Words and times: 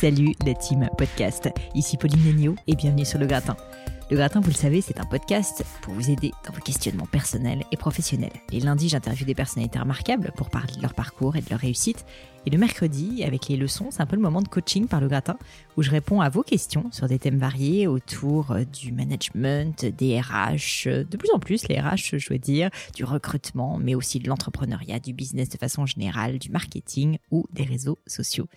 Salut 0.00 0.32
la 0.46 0.54
team 0.54 0.88
podcast. 0.96 1.50
Ici 1.74 1.98
Pauline 1.98 2.26
Agneau 2.26 2.54
et 2.66 2.74
bienvenue 2.74 3.04
sur 3.04 3.18
Le 3.18 3.26
Gratin. 3.26 3.54
Le 4.10 4.16
Gratin, 4.16 4.40
vous 4.40 4.48
le 4.48 4.54
savez, 4.54 4.80
c'est 4.80 4.98
un 4.98 5.04
podcast 5.04 5.62
pour 5.82 5.92
vous 5.92 6.08
aider 6.08 6.30
dans 6.46 6.54
vos 6.54 6.62
questionnements 6.62 7.04
personnels 7.04 7.64
et 7.70 7.76
professionnels. 7.76 8.32
Les 8.50 8.60
lundis, 8.60 8.88
j'interviewe 8.88 9.26
des 9.26 9.34
personnalités 9.34 9.78
remarquables 9.78 10.32
pour 10.38 10.48
parler 10.48 10.72
de 10.74 10.80
leur 10.80 10.94
parcours 10.94 11.36
et 11.36 11.42
de 11.42 11.50
leur 11.50 11.58
réussite. 11.58 12.06
Et 12.46 12.50
le 12.50 12.56
mercredi, 12.56 13.22
avec 13.24 13.48
les 13.48 13.58
leçons, 13.58 13.88
c'est 13.90 14.00
un 14.00 14.06
peu 14.06 14.16
le 14.16 14.22
moment 14.22 14.40
de 14.40 14.48
coaching 14.48 14.88
par 14.88 15.02
Le 15.02 15.08
Gratin 15.08 15.36
où 15.76 15.82
je 15.82 15.90
réponds 15.90 16.22
à 16.22 16.30
vos 16.30 16.42
questions 16.42 16.90
sur 16.92 17.06
des 17.06 17.18
thèmes 17.18 17.38
variés 17.38 17.86
autour 17.86 18.52
euh, 18.52 18.64
du 18.64 18.92
management, 18.92 19.84
des 19.84 20.18
RH, 20.18 20.86
euh, 20.86 21.04
de 21.04 21.16
plus 21.18 21.30
en 21.34 21.38
plus 21.38 21.68
les 21.68 21.78
RH, 21.78 22.16
je 22.16 22.32
veux 22.32 22.38
dire, 22.38 22.70
du 22.94 23.04
recrutement, 23.04 23.76
mais 23.76 23.94
aussi 23.94 24.18
de 24.18 24.28
l'entrepreneuriat, 24.30 24.98
du 24.98 25.12
business 25.12 25.50
de 25.50 25.58
façon 25.58 25.84
générale, 25.84 26.38
du 26.38 26.48
marketing 26.48 27.18
ou 27.30 27.44
des 27.52 27.64
réseaux 27.64 27.98
sociaux. 28.06 28.48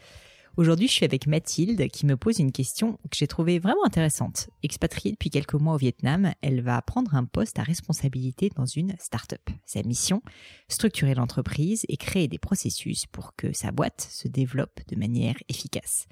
Aujourd'hui, 0.55 0.88
je 0.88 0.93
suis 0.93 1.05
avec 1.05 1.25
Mathilde 1.25 1.88
qui 1.89 2.05
me 2.05 2.16
pose 2.16 2.38
une 2.38 2.52
question 2.52 2.99
que 3.09 3.17
j'ai 3.17 3.25
trouvée 3.25 3.57
vraiment 3.57 3.84
intéressante. 3.85 4.52
Expatriée 4.62 5.12
depuis 5.12 5.31
quelques 5.31 5.55
mois 5.55 5.73
au 5.73 5.77
Vietnam, 5.79 6.31
elle 6.43 6.62
va 6.62 6.79
prendre 6.84 7.16
un 7.16 7.26
poste 7.26 7.57
à 7.57 7.63
responsabilité 7.63 8.52
dans 8.55 8.67
une 8.67 8.93
start-up. 8.99 9.41
Sa 9.66 9.81
mission, 9.81 10.21
structurer 10.70 11.16
l'entreprise 11.16 11.85
et 11.89 11.98
créer 11.98 12.27
des 12.27 12.38
processus 12.38 13.07
pour 13.07 13.35
que 13.35 13.52
sa 13.52 13.71
boîte 13.71 14.07
se 14.12 14.27
développe 14.27 14.79
de 14.88 14.95
manière 14.95 15.38
efficace. 15.49 16.05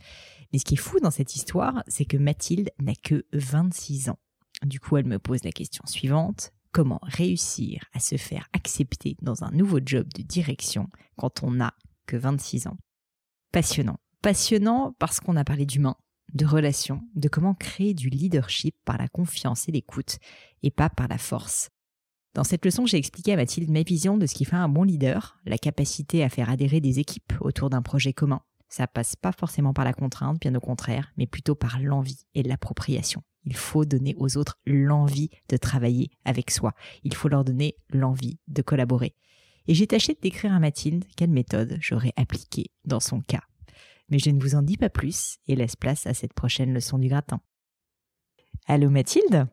Mais 0.52 0.58
ce 0.58 0.66
qui 0.66 0.74
est 0.74 0.78
fou 0.78 1.00
dans 1.00 1.12
cette 1.12 1.36
histoire, 1.36 1.84
c'est 1.88 2.06
que 2.06 2.18
Mathilde 2.18 2.72
n'a 2.80 2.96
que 2.96 3.24
26 3.34 4.10
ans. 4.10 4.20
Du 4.66 4.80
coup, 4.80 4.98
elle 4.98 5.06
me 5.06 5.20
pose 5.20 5.44
la 5.44 5.52
question 5.52 5.86
suivante. 5.86 6.52
Comment 6.72 7.00
réussir 7.04 7.86
à 7.94 8.00
se 8.00 8.18
faire 8.18 8.48
accepter 8.54 9.18
dans 9.22 9.44
un 9.44 9.52
nouveau 9.52 9.80
job 9.86 10.08
de 10.16 10.24
direction 10.24 10.88
quand 11.16 11.44
on 11.44 11.52
n'a 11.52 11.76
que 12.08 12.18
26 12.18 12.66
ans? 12.66 12.78
Passionnant 13.52 14.00
passionnant 14.22 14.96
parce 15.00 15.20
qu'on 15.20 15.36
a 15.36 15.44
parlé 15.44 15.66
d'humain, 15.66 15.96
de 16.34 16.46
relations, 16.46 17.02
de 17.16 17.28
comment 17.28 17.54
créer 17.54 17.94
du 17.94 18.10
leadership 18.10 18.76
par 18.86 18.98
la 18.98 19.08
confiance 19.08 19.68
et 19.68 19.72
l'écoute, 19.72 20.18
et 20.64 20.72
pas 20.72 20.90
par 20.90 21.08
la 21.08 21.18
force. 21.18 21.70
Dans 22.34 22.46
cette 22.46 22.64
leçon, 22.64 22.86
j'ai 22.86 22.98
expliqué 22.98 23.34
à 23.34 23.36
Mathilde 23.36 23.70
ma 23.70 23.84
vision 23.84 24.18
de 24.18 24.26
ce 24.26 24.36
qui 24.36 24.46
fait 24.46 24.56
un 24.56 24.70
bon 24.70 24.84
leader, 24.84 25.38
la 25.46 25.58
capacité 25.58 26.24
à 26.24 26.30
faire 26.30 26.50
adhérer 26.50 26.80
des 26.80 27.00
équipes 27.00 27.34
autour 27.42 27.70
d'un 27.70 27.82
projet 27.82 28.14
commun. 28.14 28.42
Ça 28.70 28.88
passe 28.88 29.18
pas 29.18 29.34
forcément 29.34 29.74
par 29.74 29.84
la 29.84 29.92
contrainte, 29.92 30.40
bien 30.40 30.56
au 30.56 30.62
contraire, 30.62 31.12
mais 31.18 31.28
plutôt 31.28 31.56
par 31.56 31.78
l'envie 31.82 32.26
et 32.36 32.44
l'appropriation. 32.44 33.22
Il 33.44 33.56
faut 33.56 33.84
donner 33.84 34.16
aux 34.18 34.38
autres 34.38 34.60
l'envie 34.66 35.30
de 35.50 35.58
travailler 35.58 36.10
avec 36.24 36.52
soi. 36.52 36.74
Il 37.04 37.14
faut 37.14 37.28
leur 37.28 37.44
donner 37.44 37.76
l'envie 37.90 38.40
de 38.48 38.62
collaborer. 38.62 39.14
Et 39.68 39.74
j'ai 39.74 39.88
tâché 39.88 40.14
de 40.14 40.20
décrire 40.22 40.54
à 40.54 40.60
Mathilde 40.60 41.04
quelle 41.18 41.32
méthode 41.32 41.78
j'aurais 41.82 42.14
appliquée 42.16 42.72
dans 42.86 43.02
son 43.02 43.20
cas. 43.20 43.42
Mais 44.12 44.20
je 44.20 44.30
ne 44.30 44.40
vous 44.40 44.56
en 44.56 44.62
dis 44.62 44.78
pas 44.78 44.90
plus 44.90 45.38
et 45.48 45.56
laisse 45.56 45.76
place 45.76 46.06
à 46.06 46.14
cette 46.14 46.34
prochaine 46.34 46.74
leçon 46.74 47.00
du 47.00 47.08
gratin. 47.08 47.40
Allô 48.68 48.90
Mathilde? 48.90 49.48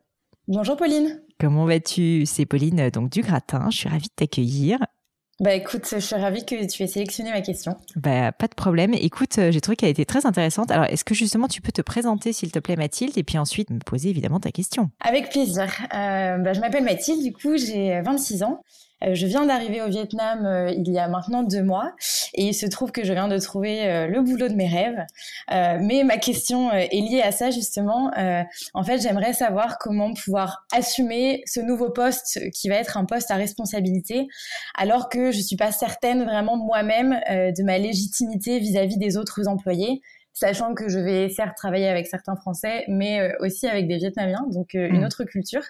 Bonjour 0.47 0.75
Pauline. 0.75 1.21
Comment 1.39 1.65
vas-tu? 1.65 2.25
C'est 2.25 2.45
Pauline 2.45 2.89
donc 2.89 3.09
du 3.09 3.21
gratin. 3.21 3.69
Je 3.71 3.77
suis 3.77 3.89
ravie 3.89 4.07
de 4.09 4.13
t'accueillir. 4.15 4.79
Bah 5.39 5.53
écoute, 5.53 5.87
je 5.89 5.99
suis 5.99 6.15
ravie 6.17 6.45
que 6.45 6.69
tu 6.69 6.83
aies 6.83 6.87
sélectionné 6.87 7.31
ma 7.31 7.39
question. 7.39 7.77
Bah 7.95 8.33
pas 8.33 8.47
de 8.47 8.55
problème. 8.55 8.93
Écoute, 8.93 9.37
euh, 9.37 9.51
j'ai 9.51 9.61
trouvé 9.61 9.77
qu'elle 9.77 9.89
était 9.89 10.03
très 10.03 10.25
intéressante. 10.25 10.69
Alors 10.69 10.83
est-ce 10.85 11.05
que 11.05 11.15
justement 11.15 11.47
tu 11.47 11.61
peux 11.61 11.71
te 11.71 11.81
présenter 11.81 12.33
s'il 12.33 12.51
te 12.51 12.59
plaît 12.59 12.75
Mathilde 12.75 13.17
et 13.17 13.23
puis 13.23 13.37
ensuite 13.37 13.69
me 13.69 13.79
poser 13.79 14.09
évidemment 14.09 14.41
ta 14.41 14.51
question? 14.51 14.89
Avec 14.99 15.29
plaisir. 15.29 15.63
Euh, 15.93 16.39
bah, 16.39 16.51
je 16.51 16.59
m'appelle 16.59 16.83
Mathilde, 16.83 17.23
du 17.23 17.31
coup 17.31 17.55
j'ai 17.55 18.01
26 18.01 18.43
ans. 18.43 18.61
Euh, 19.03 19.15
je 19.15 19.25
viens 19.25 19.45
d'arriver 19.45 19.81
au 19.81 19.87
Vietnam 19.87 20.45
euh, 20.45 20.71
il 20.71 20.91
y 20.91 20.99
a 20.99 21.07
maintenant 21.07 21.43
deux 21.43 21.63
mois 21.63 21.93
et 22.33 22.47
il 22.47 22.53
se 22.53 22.65
trouve 22.65 22.91
que 22.91 23.03
je 23.05 23.13
viens 23.13 23.27
de 23.27 23.37
trouver 23.37 23.87
euh, 23.87 24.07
le 24.07 24.21
boulot 24.21 24.49
de 24.49 24.55
mes 24.55 24.67
rêves. 24.67 25.05
mais 25.49 26.03
ma 26.03 26.17
question 26.17 26.71
est 26.71 26.89
liée 26.93 27.21
à 27.21 27.31
ça 27.31 27.49
justement. 27.49 28.11
en 28.73 28.83
fait, 28.83 28.99
j'aimerais 28.99 29.33
savoir 29.33 29.77
comment 29.79 30.13
pouvoir 30.13 30.65
assumer 30.71 31.43
ce 31.45 31.59
nouveau 31.59 31.89
poste 31.89 32.39
qui 32.53 32.69
va 32.69 32.75
être 32.75 32.97
un 32.97 33.05
poste 33.05 33.31
à 33.31 33.35
responsabilité 33.35 34.27
alors 34.75 35.09
que 35.09 35.31
je 35.31 35.39
suis 35.39 35.55
pas 35.55 35.71
certaine 35.71 36.23
vraiment 36.23 36.57
moi-même 36.57 37.11
de 37.29 37.63
ma 37.63 37.77
légitimité 37.77 38.59
vis 38.59 38.77
à 38.77 38.85
-vis 38.85 38.97
des 38.97 39.17
autres 39.17 39.47
employés 39.47 40.01
sachant 40.33 40.73
que 40.73 40.87
je 40.89 40.99
vais 40.99 41.29
certes 41.29 41.57
travailler 41.57 41.87
avec 41.87 42.07
certains 42.07 42.35
Français, 42.35 42.85
mais 42.87 43.19
euh, 43.19 43.33
aussi 43.39 43.67
avec 43.67 43.87
des 43.87 43.97
Vietnamiens, 43.97 44.45
donc 44.51 44.75
euh, 44.75 44.87
une 44.87 45.01
mm. 45.01 45.05
autre 45.05 45.23
culture. 45.23 45.63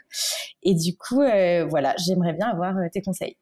Et 0.63 0.75
du 0.75 0.95
coup, 0.95 1.21
euh, 1.21 1.65
voilà, 1.65 1.95
j'aimerais 1.97 2.33
bien 2.33 2.47
avoir 2.47 2.75
tes 2.91 3.01
conseils. 3.01 3.37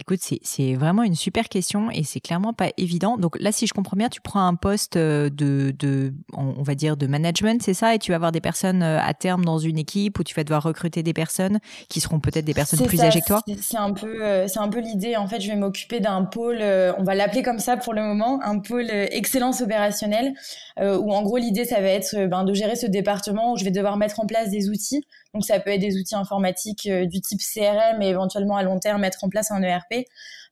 Écoute, 0.00 0.20
c'est 0.42 0.74
vraiment 0.74 1.02
une 1.02 1.14
super 1.14 1.48
question 1.48 1.90
et 1.90 2.04
c'est 2.04 2.20
clairement 2.20 2.54
pas 2.54 2.70
évident. 2.78 3.18
Donc 3.18 3.38
là, 3.38 3.52
si 3.52 3.66
je 3.66 3.74
comprends 3.74 3.98
bien, 3.98 4.08
tu 4.08 4.22
prends 4.22 4.46
un 4.46 4.54
poste 4.54 4.96
de, 4.96 5.30
de 5.78 6.14
on 6.32 6.62
va 6.62 6.74
dire, 6.74 6.96
de 6.96 7.06
management, 7.06 7.60
c'est 7.62 7.74
ça? 7.74 7.94
Et 7.94 7.98
tu 7.98 8.10
vas 8.10 8.16
avoir 8.16 8.32
des 8.32 8.40
personnes 8.40 8.82
à 8.82 9.12
terme 9.12 9.44
dans 9.44 9.58
une 9.58 9.78
équipe 9.78 10.18
où 10.18 10.24
tu 10.24 10.34
vas 10.34 10.42
devoir 10.42 10.62
recruter 10.62 11.02
des 11.02 11.12
personnes 11.12 11.60
qui 11.88 12.00
seront 12.00 12.18
peut-être 12.18 12.46
des 12.46 12.54
personnes 12.54 12.84
plus 12.86 13.02
âgées 13.02 13.20
que 13.20 13.26
toi? 13.26 13.42
C'est 13.60 13.76
un 13.76 13.92
peu, 13.92 14.46
c'est 14.48 14.58
un 14.58 14.68
peu 14.68 14.80
l'idée. 14.80 15.16
En 15.16 15.28
fait, 15.28 15.40
je 15.40 15.48
vais 15.48 15.56
m'occuper 15.56 16.00
d'un 16.00 16.24
pôle, 16.24 16.62
on 16.96 17.02
va 17.02 17.14
l'appeler 17.14 17.42
comme 17.42 17.58
ça 17.58 17.76
pour 17.76 17.92
le 17.92 18.02
moment, 18.02 18.40
un 18.42 18.58
pôle 18.58 18.90
excellence 18.90 19.60
opérationnelle, 19.60 20.32
où 20.78 21.12
en 21.12 21.22
gros 21.22 21.36
l'idée, 21.36 21.66
ça 21.66 21.80
va 21.80 21.88
être 21.88 22.26
ben, 22.26 22.44
de 22.44 22.54
gérer 22.54 22.74
ce 22.74 22.86
département 22.86 23.52
où 23.52 23.56
je 23.58 23.64
vais 23.64 23.70
devoir 23.70 23.98
mettre 23.98 24.18
en 24.18 24.26
place 24.26 24.50
des 24.50 24.70
outils 24.70 25.04
donc 25.34 25.44
ça 25.44 25.60
peut 25.60 25.70
être 25.70 25.80
des 25.80 25.96
outils 25.96 26.14
informatiques 26.14 26.86
euh, 26.86 27.06
du 27.06 27.20
type 27.20 27.40
CRM 27.40 28.02
et 28.02 28.08
éventuellement 28.08 28.56
à 28.56 28.62
long 28.62 28.78
terme 28.78 29.00
mettre 29.00 29.22
en 29.24 29.28
place 29.28 29.50
un 29.50 29.62
ERP 29.62 30.06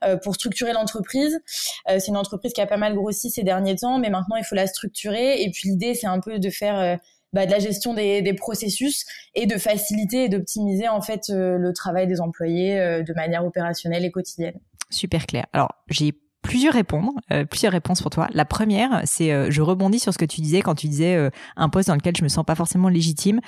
euh, 0.05 0.17
pour 0.17 0.35
structurer 0.35 0.73
l'entreprise. 0.73 1.41
Euh, 1.89 1.99
c'est 1.99 2.09
une 2.09 2.17
entreprise 2.17 2.53
qui 2.53 2.61
a 2.61 2.67
pas 2.67 2.77
mal 2.77 2.95
grossi 2.95 3.31
ces 3.31 3.43
derniers 3.43 3.77
temps, 3.77 3.99
mais 3.99 4.11
maintenant 4.11 4.37
il 4.37 4.45
faut 4.45 4.55
la 4.55 4.67
structurer. 4.67 5.43
Et 5.43 5.51
puis 5.51 5.71
l'idée 5.71 5.95
c'est 5.95 6.07
un 6.07 6.21
peu 6.21 6.39
de 6.39 6.51
faire 6.51 6.99
bah, 7.33 7.47
de 7.47 7.51
la 7.51 7.59
gestion 7.59 7.93
des, 7.93 8.23
des, 8.23 8.35
processus 8.35 9.05
et 9.35 9.47
de 9.47 9.59
faciliter 9.59 10.25
et 10.25 10.29
d'optimiser 10.29 10.89
en 10.89 11.01
fait 11.01 11.29
le 11.29 11.73
travail 11.73 12.07
des 12.07 12.21
employés 12.21 13.03
de 13.03 13.15
manière 13.15 13.45
opérationnelle 13.45 14.05
et 14.05 14.11
quotidienne. 14.11 14.59
Super 14.91 15.27
clair. 15.27 15.47
Alors 15.53 15.71
j'ai 15.89 16.15
plusieurs 16.43 16.75
réponses, 16.75 17.15
euh, 17.33 17.45
plusieurs 17.45 17.73
réponses 17.73 18.01
pour 18.01 18.11
toi. 18.11 18.29
La 18.33 18.45
première, 18.45 19.03
c'est 19.05 19.33
euh, 19.33 19.51
je 19.51 19.63
rebondis 19.63 19.99
sur 19.99 20.13
ce 20.13 20.19
que 20.19 20.25
tu 20.25 20.41
disais 20.41 20.63
quand 20.63 20.75
tu 20.75 20.89
disais 20.89 21.15
euh, 21.15 21.31
un 21.57 21.69
poste 21.69 21.89
dans 21.89 21.95
lequel 21.95 22.17
je 22.17 22.23
me 22.23 22.29
sens 22.29 22.45
pas 22.45 22.55
forcément 22.55 22.89
légitime. 22.89 23.41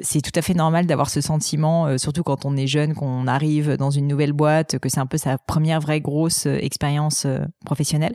c'est 0.00 0.20
tout 0.20 0.32
à 0.34 0.42
fait 0.42 0.54
normal 0.54 0.86
d'avoir 0.86 1.10
ce 1.10 1.20
sentiment, 1.20 1.98
surtout 1.98 2.22
quand 2.22 2.44
on 2.44 2.56
est 2.56 2.66
jeune, 2.66 2.94
qu'on 2.94 3.26
arrive 3.26 3.76
dans 3.76 3.90
une 3.90 4.06
nouvelle 4.06 4.32
boîte, 4.32 4.78
que 4.78 4.88
c'est 4.88 5.00
un 5.00 5.06
peu 5.06 5.18
sa 5.18 5.38
première 5.38 5.80
vraie 5.80 6.00
grosse 6.00 6.46
expérience 6.46 7.26
professionnelle. 7.64 8.14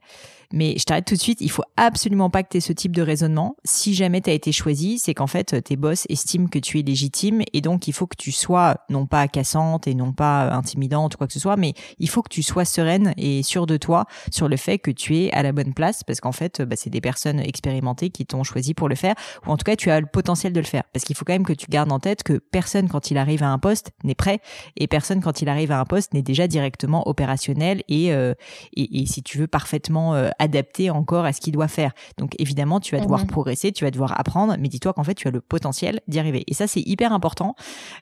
Mais 0.53 0.75
je 0.77 0.83
t'arrête 0.83 1.05
tout 1.05 1.15
de 1.15 1.19
suite, 1.19 1.39
il 1.41 1.51
faut 1.51 1.63
absolument 1.77 2.29
pas 2.29 2.43
que 2.43 2.49
tu 2.49 2.57
aies 2.57 2.61
ce 2.61 2.73
type 2.73 2.95
de 2.95 3.01
raisonnement. 3.01 3.55
Si 3.63 3.93
jamais 3.93 4.21
tu 4.21 4.29
as 4.29 4.33
été 4.33 4.51
choisi, 4.51 4.99
c'est 4.99 5.13
qu'en 5.13 5.27
fait 5.27 5.63
tes 5.63 5.75
boss 5.75 6.05
estiment 6.09 6.47
que 6.47 6.59
tu 6.59 6.79
es 6.79 6.81
légitime 6.81 7.41
et 7.53 7.61
donc 7.61 7.87
il 7.87 7.93
faut 7.93 8.07
que 8.07 8.15
tu 8.17 8.31
sois 8.31 8.77
non 8.89 9.05
pas 9.05 9.27
cassante 9.27 9.87
et 9.87 9.95
non 9.95 10.13
pas 10.13 10.51
intimidante 10.51 11.15
ou 11.15 11.17
quoi 11.17 11.27
que 11.27 11.33
ce 11.33 11.39
soit, 11.39 11.57
mais 11.57 11.73
il 11.99 12.09
faut 12.09 12.21
que 12.21 12.29
tu 12.29 12.43
sois 12.43 12.65
sereine 12.65 13.13
et 13.17 13.43
sûre 13.43 13.65
de 13.65 13.77
toi 13.77 14.05
sur 14.31 14.47
le 14.47 14.57
fait 14.57 14.79
que 14.79 14.91
tu 14.91 15.17
es 15.17 15.31
à 15.31 15.43
la 15.43 15.51
bonne 15.51 15.73
place 15.73 16.03
parce 16.03 16.19
qu'en 16.19 16.31
fait 16.31 16.61
bah, 16.61 16.75
c'est 16.77 16.89
des 16.89 17.01
personnes 17.01 17.39
expérimentées 17.39 18.09
qui 18.09 18.25
t'ont 18.25 18.43
choisi 18.43 18.73
pour 18.73 18.89
le 18.89 18.95
faire 18.95 19.15
ou 19.45 19.51
en 19.51 19.57
tout 19.57 19.63
cas 19.63 19.75
tu 19.75 19.89
as 19.89 19.99
le 19.99 20.05
potentiel 20.05 20.53
de 20.53 20.59
le 20.59 20.65
faire 20.65 20.83
parce 20.93 21.05
qu'il 21.05 21.15
faut 21.15 21.25
quand 21.25 21.33
même 21.33 21.45
que 21.45 21.53
tu 21.53 21.67
gardes 21.69 21.91
en 21.91 21.99
tête 21.99 22.23
que 22.23 22.37
personne 22.37 22.89
quand 22.89 23.11
il 23.11 23.17
arrive 23.17 23.43
à 23.43 23.49
un 23.49 23.59
poste 23.59 23.91
n'est 24.03 24.15
prêt 24.15 24.39
et 24.77 24.87
personne 24.87 25.21
quand 25.21 25.41
il 25.41 25.49
arrive 25.49 25.71
à 25.71 25.79
un 25.79 25.85
poste 25.85 26.13
n'est 26.13 26.21
déjà 26.21 26.47
directement 26.47 27.07
opérationnel 27.07 27.83
et, 27.87 28.13
euh, 28.13 28.33
et, 28.75 29.01
et, 29.01 29.05
si 29.05 29.23
tu 29.23 29.37
veux 29.37 29.47
parfaitement 29.47 30.15
euh, 30.15 30.29
adapté 30.41 30.89
encore 30.89 31.23
à 31.23 31.33
ce 31.33 31.39
qu'il 31.39 31.53
doit 31.53 31.67
faire. 31.67 31.91
Donc 32.17 32.35
évidemment, 32.39 32.79
tu 32.79 32.95
vas 32.95 33.01
devoir 33.01 33.25
progresser, 33.27 33.71
tu 33.71 33.85
vas 33.85 33.91
devoir 33.91 34.19
apprendre, 34.19 34.55
mais 34.59 34.67
dis-toi 34.67 34.91
qu'en 34.93 35.03
fait, 35.03 35.13
tu 35.13 35.27
as 35.27 35.31
le 35.31 35.39
potentiel 35.39 36.01
d'y 36.07 36.19
arriver. 36.19 36.43
Et 36.47 36.55
ça, 36.55 36.65
c'est 36.67 36.81
hyper 36.81 37.13
important. 37.13 37.55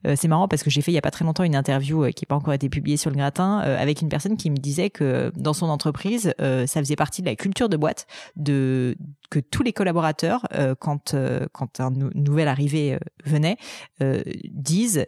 Euh, 0.07 0.16
c'est 0.16 0.29
marrant 0.29 0.47
parce 0.47 0.63
que 0.63 0.69
j'ai 0.69 0.81
fait 0.81 0.91
il 0.91 0.95
y 0.95 0.97
a 0.97 1.01
pas 1.01 1.11
très 1.11 1.25
longtemps 1.25 1.44
une 1.44 1.55
interview 1.55 2.05
euh, 2.05 2.11
qui 2.11 2.23
n'a 2.23 2.27
pas 2.27 2.35
encore 2.35 2.53
été 2.53 2.69
publiée 2.69 2.95
sur 2.95 3.09
le 3.09 3.17
gratin 3.17 3.61
euh, 3.66 3.77
avec 3.77 4.01
une 4.01 4.07
personne 4.07 4.38
qui 4.38 4.50
me 4.50 4.55
disait 4.55 4.89
que 4.89 5.33
dans 5.36 5.53
son 5.53 5.68
entreprise, 5.68 6.33
ça 6.39 6.80
faisait 6.80 6.95
partie 6.95 7.21
de 7.21 7.27
la 7.27 7.36
culture 7.36 7.68
de 7.68 7.75
boîte 7.75 8.07
de 8.36 8.95
que 9.30 9.39
tous 9.39 9.63
les 9.63 9.74
collaborateurs, 9.74 10.45
quand 10.80 11.15
quand 11.51 11.80
un 11.80 11.92
nouvel 11.92 12.47
arrivé 12.47 12.97
venait, 13.25 13.57
disent 14.51 15.06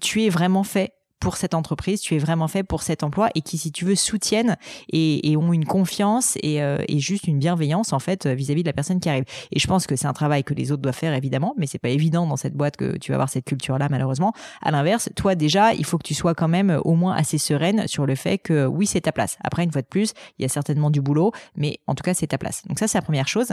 tu 0.00 0.24
es 0.24 0.28
vraiment 0.28 0.62
fait 0.62 0.92
pour 1.20 1.36
cette 1.36 1.54
entreprise, 1.54 2.00
tu 2.00 2.16
es 2.16 2.18
vraiment 2.18 2.48
fait 2.48 2.62
pour 2.62 2.82
cet 2.82 3.02
emploi 3.02 3.28
et 3.34 3.42
qui, 3.42 3.58
si 3.58 3.70
tu 3.70 3.84
veux, 3.84 3.94
soutiennent 3.94 4.56
et, 4.90 5.30
et 5.30 5.36
ont 5.36 5.52
une 5.52 5.66
confiance 5.66 6.36
et, 6.42 6.62
euh, 6.62 6.78
et, 6.88 6.98
juste 6.98 7.28
une 7.28 7.38
bienveillance 7.38 7.92
en 7.92 7.98
fait 7.98 8.26
vis-à-vis 8.26 8.62
de 8.62 8.68
la 8.68 8.72
personne 8.72 9.00
qui 9.00 9.08
arrive. 9.08 9.24
Et 9.52 9.58
je 9.58 9.66
pense 9.66 9.86
que 9.86 9.96
c'est 9.96 10.06
un 10.06 10.12
travail 10.12 10.44
que 10.44 10.54
les 10.54 10.72
autres 10.72 10.82
doivent 10.82 10.94
faire 10.94 11.14
évidemment, 11.14 11.54
mais 11.58 11.66
c'est 11.66 11.78
pas 11.78 11.90
évident 11.90 12.26
dans 12.26 12.36
cette 12.36 12.54
boîte 12.54 12.76
que 12.76 12.96
tu 12.96 13.12
vas 13.12 13.16
avoir 13.16 13.28
cette 13.28 13.44
culture-là 13.44 13.88
malheureusement. 13.90 14.32
À 14.62 14.70
l'inverse, 14.70 15.10
toi 15.14 15.34
déjà, 15.34 15.74
il 15.74 15.84
faut 15.84 15.98
que 15.98 16.06
tu 16.06 16.14
sois 16.14 16.34
quand 16.34 16.48
même 16.48 16.80
au 16.84 16.94
moins 16.94 17.14
assez 17.14 17.38
sereine 17.38 17.86
sur 17.86 18.06
le 18.06 18.14
fait 18.14 18.38
que 18.38 18.66
oui, 18.66 18.86
c'est 18.86 19.02
ta 19.02 19.12
place. 19.12 19.36
Après, 19.44 19.62
une 19.62 19.72
fois 19.72 19.82
de 19.82 19.86
plus, 19.86 20.14
il 20.38 20.42
y 20.42 20.44
a 20.46 20.48
certainement 20.48 20.90
du 20.90 21.02
boulot, 21.02 21.32
mais 21.54 21.78
en 21.86 21.94
tout 21.94 22.02
cas, 22.02 22.14
c'est 22.14 22.28
ta 22.28 22.38
place. 22.38 22.62
Donc 22.66 22.78
ça, 22.78 22.88
c'est 22.88 22.98
la 22.98 23.02
première 23.02 23.28
chose. 23.28 23.48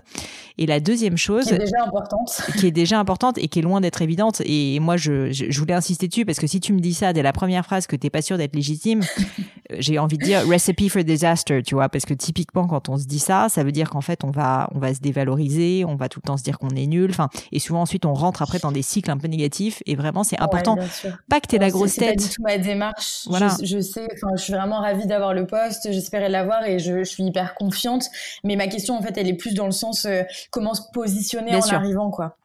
Et 0.57 0.65
la 0.65 0.79
deuxième 0.79 1.17
chose, 1.17 1.45
qui 1.45 1.53
est 1.53 1.57
déjà 1.57 1.83
importante, 1.85 2.41
qui 2.57 2.67
est 2.67 2.71
déjà 2.71 2.99
importante 2.99 3.37
et 3.37 3.47
qui 3.49 3.59
est 3.59 3.61
loin 3.61 3.81
d'être 3.81 4.01
évidente. 4.01 4.41
Et 4.45 4.79
moi, 4.79 4.95
je, 4.97 5.31
je, 5.31 5.45
je 5.49 5.59
voulais 5.59 5.73
insister 5.73 6.07
dessus 6.07 6.25
parce 6.25 6.39
que 6.39 6.47
si 6.47 6.59
tu 6.59 6.73
me 6.73 6.79
dis 6.79 6.93
ça 6.93 7.11
dès 7.13 7.21
la 7.21 7.33
première 7.33 7.56
première 7.57 7.65
phrase 7.65 7.87
que 7.87 7.95
t'es 7.95 8.11
pas 8.11 8.21
sûr 8.21 8.37
d'être 8.37 8.55
légitime, 8.55 9.01
j'ai 9.79 9.97
envie 9.97 10.19
de 10.19 10.23
dire 10.23 10.47
recipe 10.47 10.89
for 10.89 11.03
disaster, 11.03 11.63
tu 11.63 11.73
vois, 11.73 11.89
parce 11.89 12.05
que 12.05 12.13
typiquement 12.13 12.67
quand 12.67 12.87
on 12.87 12.97
se 12.97 13.05
dit 13.05 13.17
ça, 13.17 13.47
ça 13.49 13.63
veut 13.63 13.71
dire 13.71 13.89
qu'en 13.89 14.01
fait 14.01 14.23
on 14.23 14.29
va 14.29 14.69
on 14.75 14.79
va 14.79 14.93
se 14.93 14.99
dévaloriser, 14.99 15.83
on 15.83 15.95
va 15.95 16.07
tout 16.07 16.19
le 16.23 16.27
temps 16.27 16.37
se 16.37 16.43
dire 16.43 16.59
qu'on 16.59 16.69
est 16.69 16.85
nul, 16.85 17.09
enfin 17.09 17.29
et 17.51 17.57
souvent 17.57 17.81
ensuite 17.81 18.05
on 18.05 18.13
rentre 18.13 18.43
après 18.43 18.59
dans 18.59 18.71
des 18.71 18.83
cycles 18.83 19.09
un 19.09 19.17
peu 19.17 19.27
négatifs 19.27 19.81
et 19.87 19.95
vraiment 19.95 20.23
c'est 20.23 20.39
important 20.39 20.77
pas 21.29 21.39
que 21.39 21.47
tu 21.47 21.57
la 21.57 21.71
grosse 21.71 21.95
tête. 21.95 22.19
C'est 22.21 22.25
pas 22.25 22.29
du 22.29 22.35
tout 22.35 22.43
ma 22.43 22.57
démarche. 22.59 23.23
Voilà. 23.27 23.55
Je, 23.63 23.81
sais, 23.81 24.07
enfin 24.13 24.35
je 24.37 24.43
suis 24.43 24.53
vraiment 24.53 24.79
ravie 24.79 25.07
d'avoir 25.07 25.33
le 25.33 25.47
poste, 25.47 25.91
j'espérais 25.91 26.29
l'avoir 26.29 26.63
et 26.63 26.77
je, 26.77 26.99
je, 26.99 27.09
suis 27.09 27.23
hyper 27.23 27.55
confiante, 27.55 28.05
mais 28.43 28.55
ma 28.55 28.67
question 28.67 28.95
en 28.95 29.01
fait 29.01 29.17
elle 29.17 29.27
est 29.27 29.33
plus 29.33 29.55
dans 29.55 29.65
le 29.65 29.71
sens 29.71 30.05
euh, 30.05 30.21
comment 30.51 30.75
se 30.75 30.83
positionner 30.93 31.55
en 31.55 31.67
arrivant 31.69 32.11
quoi. 32.11 32.37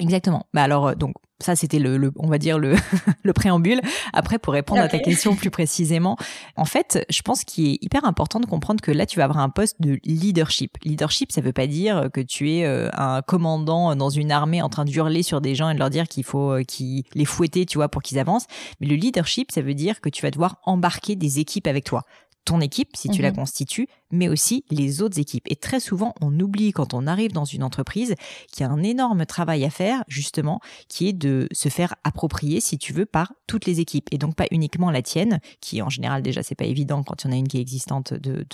Exactement. 0.00 0.44
Bah 0.52 0.64
alors 0.64 0.88
euh, 0.88 0.94
donc 0.94 1.14
ça 1.40 1.56
c'était 1.56 1.78
le, 1.78 2.12
on 2.16 2.28
va 2.28 2.38
dire 2.38 2.58
le, 2.58 2.74
le 3.22 3.32
préambule. 3.32 3.80
Après 4.12 4.38
pour 4.38 4.52
répondre 4.52 4.80
à 4.80 4.88
ta 4.88 4.98
question 4.98 5.36
plus 5.36 5.50
précisément, 5.50 6.16
en 6.56 6.64
fait, 6.64 7.04
je 7.10 7.22
pense 7.22 7.44
qu'il 7.44 7.68
est 7.68 7.78
hyper 7.82 8.04
important 8.04 8.40
de 8.40 8.46
comprendre 8.46 8.80
que 8.80 8.90
là 8.90 9.06
tu 9.06 9.18
vas 9.18 9.24
avoir 9.24 9.38
un 9.38 9.48
poste 9.48 9.80
de 9.80 9.98
leadership. 10.04 10.76
Leadership, 10.84 11.32
ça 11.32 11.40
veut 11.40 11.52
pas 11.52 11.66
dire 11.66 12.08
que 12.12 12.20
tu 12.20 12.50
es 12.52 12.64
euh, 12.64 12.88
un 12.92 13.22
commandant 13.22 13.94
dans 13.94 14.10
une 14.10 14.32
armée 14.32 14.62
en 14.62 14.68
train 14.68 14.84
de 14.84 14.90
hurler 14.90 15.22
sur 15.22 15.40
des 15.40 15.54
gens 15.54 15.70
et 15.70 15.74
de 15.74 15.78
leur 15.78 15.90
dire 15.90 16.08
qu'il 16.08 16.24
faut 16.24 16.52
euh, 16.52 16.62
qu'ils 16.62 17.04
les 17.14 17.24
fouetter, 17.24 17.66
tu 17.66 17.78
vois, 17.78 17.88
pour 17.88 18.02
qu'ils 18.02 18.18
avancent. 18.18 18.46
Mais 18.80 18.86
le 18.86 18.96
leadership, 18.96 19.50
ça 19.52 19.62
veut 19.62 19.74
dire 19.74 20.00
que 20.00 20.08
tu 20.08 20.22
vas 20.22 20.30
devoir 20.30 20.56
embarquer 20.64 21.16
des 21.16 21.38
équipes 21.38 21.66
avec 21.66 21.84
toi 21.84 22.04
ton 22.48 22.60
équipe, 22.62 22.96
si 22.96 23.10
tu 23.10 23.20
la 23.20 23.28
mhm. 23.28 23.36
constitues, 23.36 23.88
mais 24.10 24.30
aussi 24.30 24.64
les 24.70 25.02
autres 25.02 25.18
équipes. 25.18 25.44
Et 25.50 25.56
très 25.56 25.80
souvent, 25.80 26.14
on 26.22 26.40
oublie 26.40 26.72
quand 26.72 26.94
on 26.94 27.06
arrive 27.06 27.32
dans 27.32 27.44
une 27.44 27.62
entreprise 27.62 28.14
qu'il 28.50 28.64
y 28.64 28.68
a 28.68 28.72
un 28.72 28.82
énorme 28.82 29.26
travail 29.26 29.66
à 29.66 29.70
faire, 29.70 30.02
justement, 30.08 30.60
qui 30.88 31.08
est 31.08 31.12
de 31.12 31.46
se 31.52 31.68
faire 31.68 31.94
approprier, 32.04 32.60
si 32.60 32.78
tu 32.78 32.94
veux, 32.94 33.04
par 33.04 33.34
toutes 33.46 33.66
les 33.66 33.80
équipes. 33.80 34.08
Et 34.12 34.16
donc 34.16 34.34
pas 34.34 34.46
uniquement 34.50 34.90
la 34.90 35.02
tienne, 35.02 35.40
qui 35.60 35.82
en 35.82 35.90
général 35.90 36.22
déjà 36.22 36.42
c'est 36.42 36.54
pas 36.54 36.64
évident 36.64 37.02
quand 37.02 37.24
il 37.24 37.26
y 37.26 37.30
en 37.30 37.32
a 37.34 37.36
une 37.36 37.48
qui 37.48 37.58
est 37.58 37.60
existante 37.60 38.14
de 38.14 38.46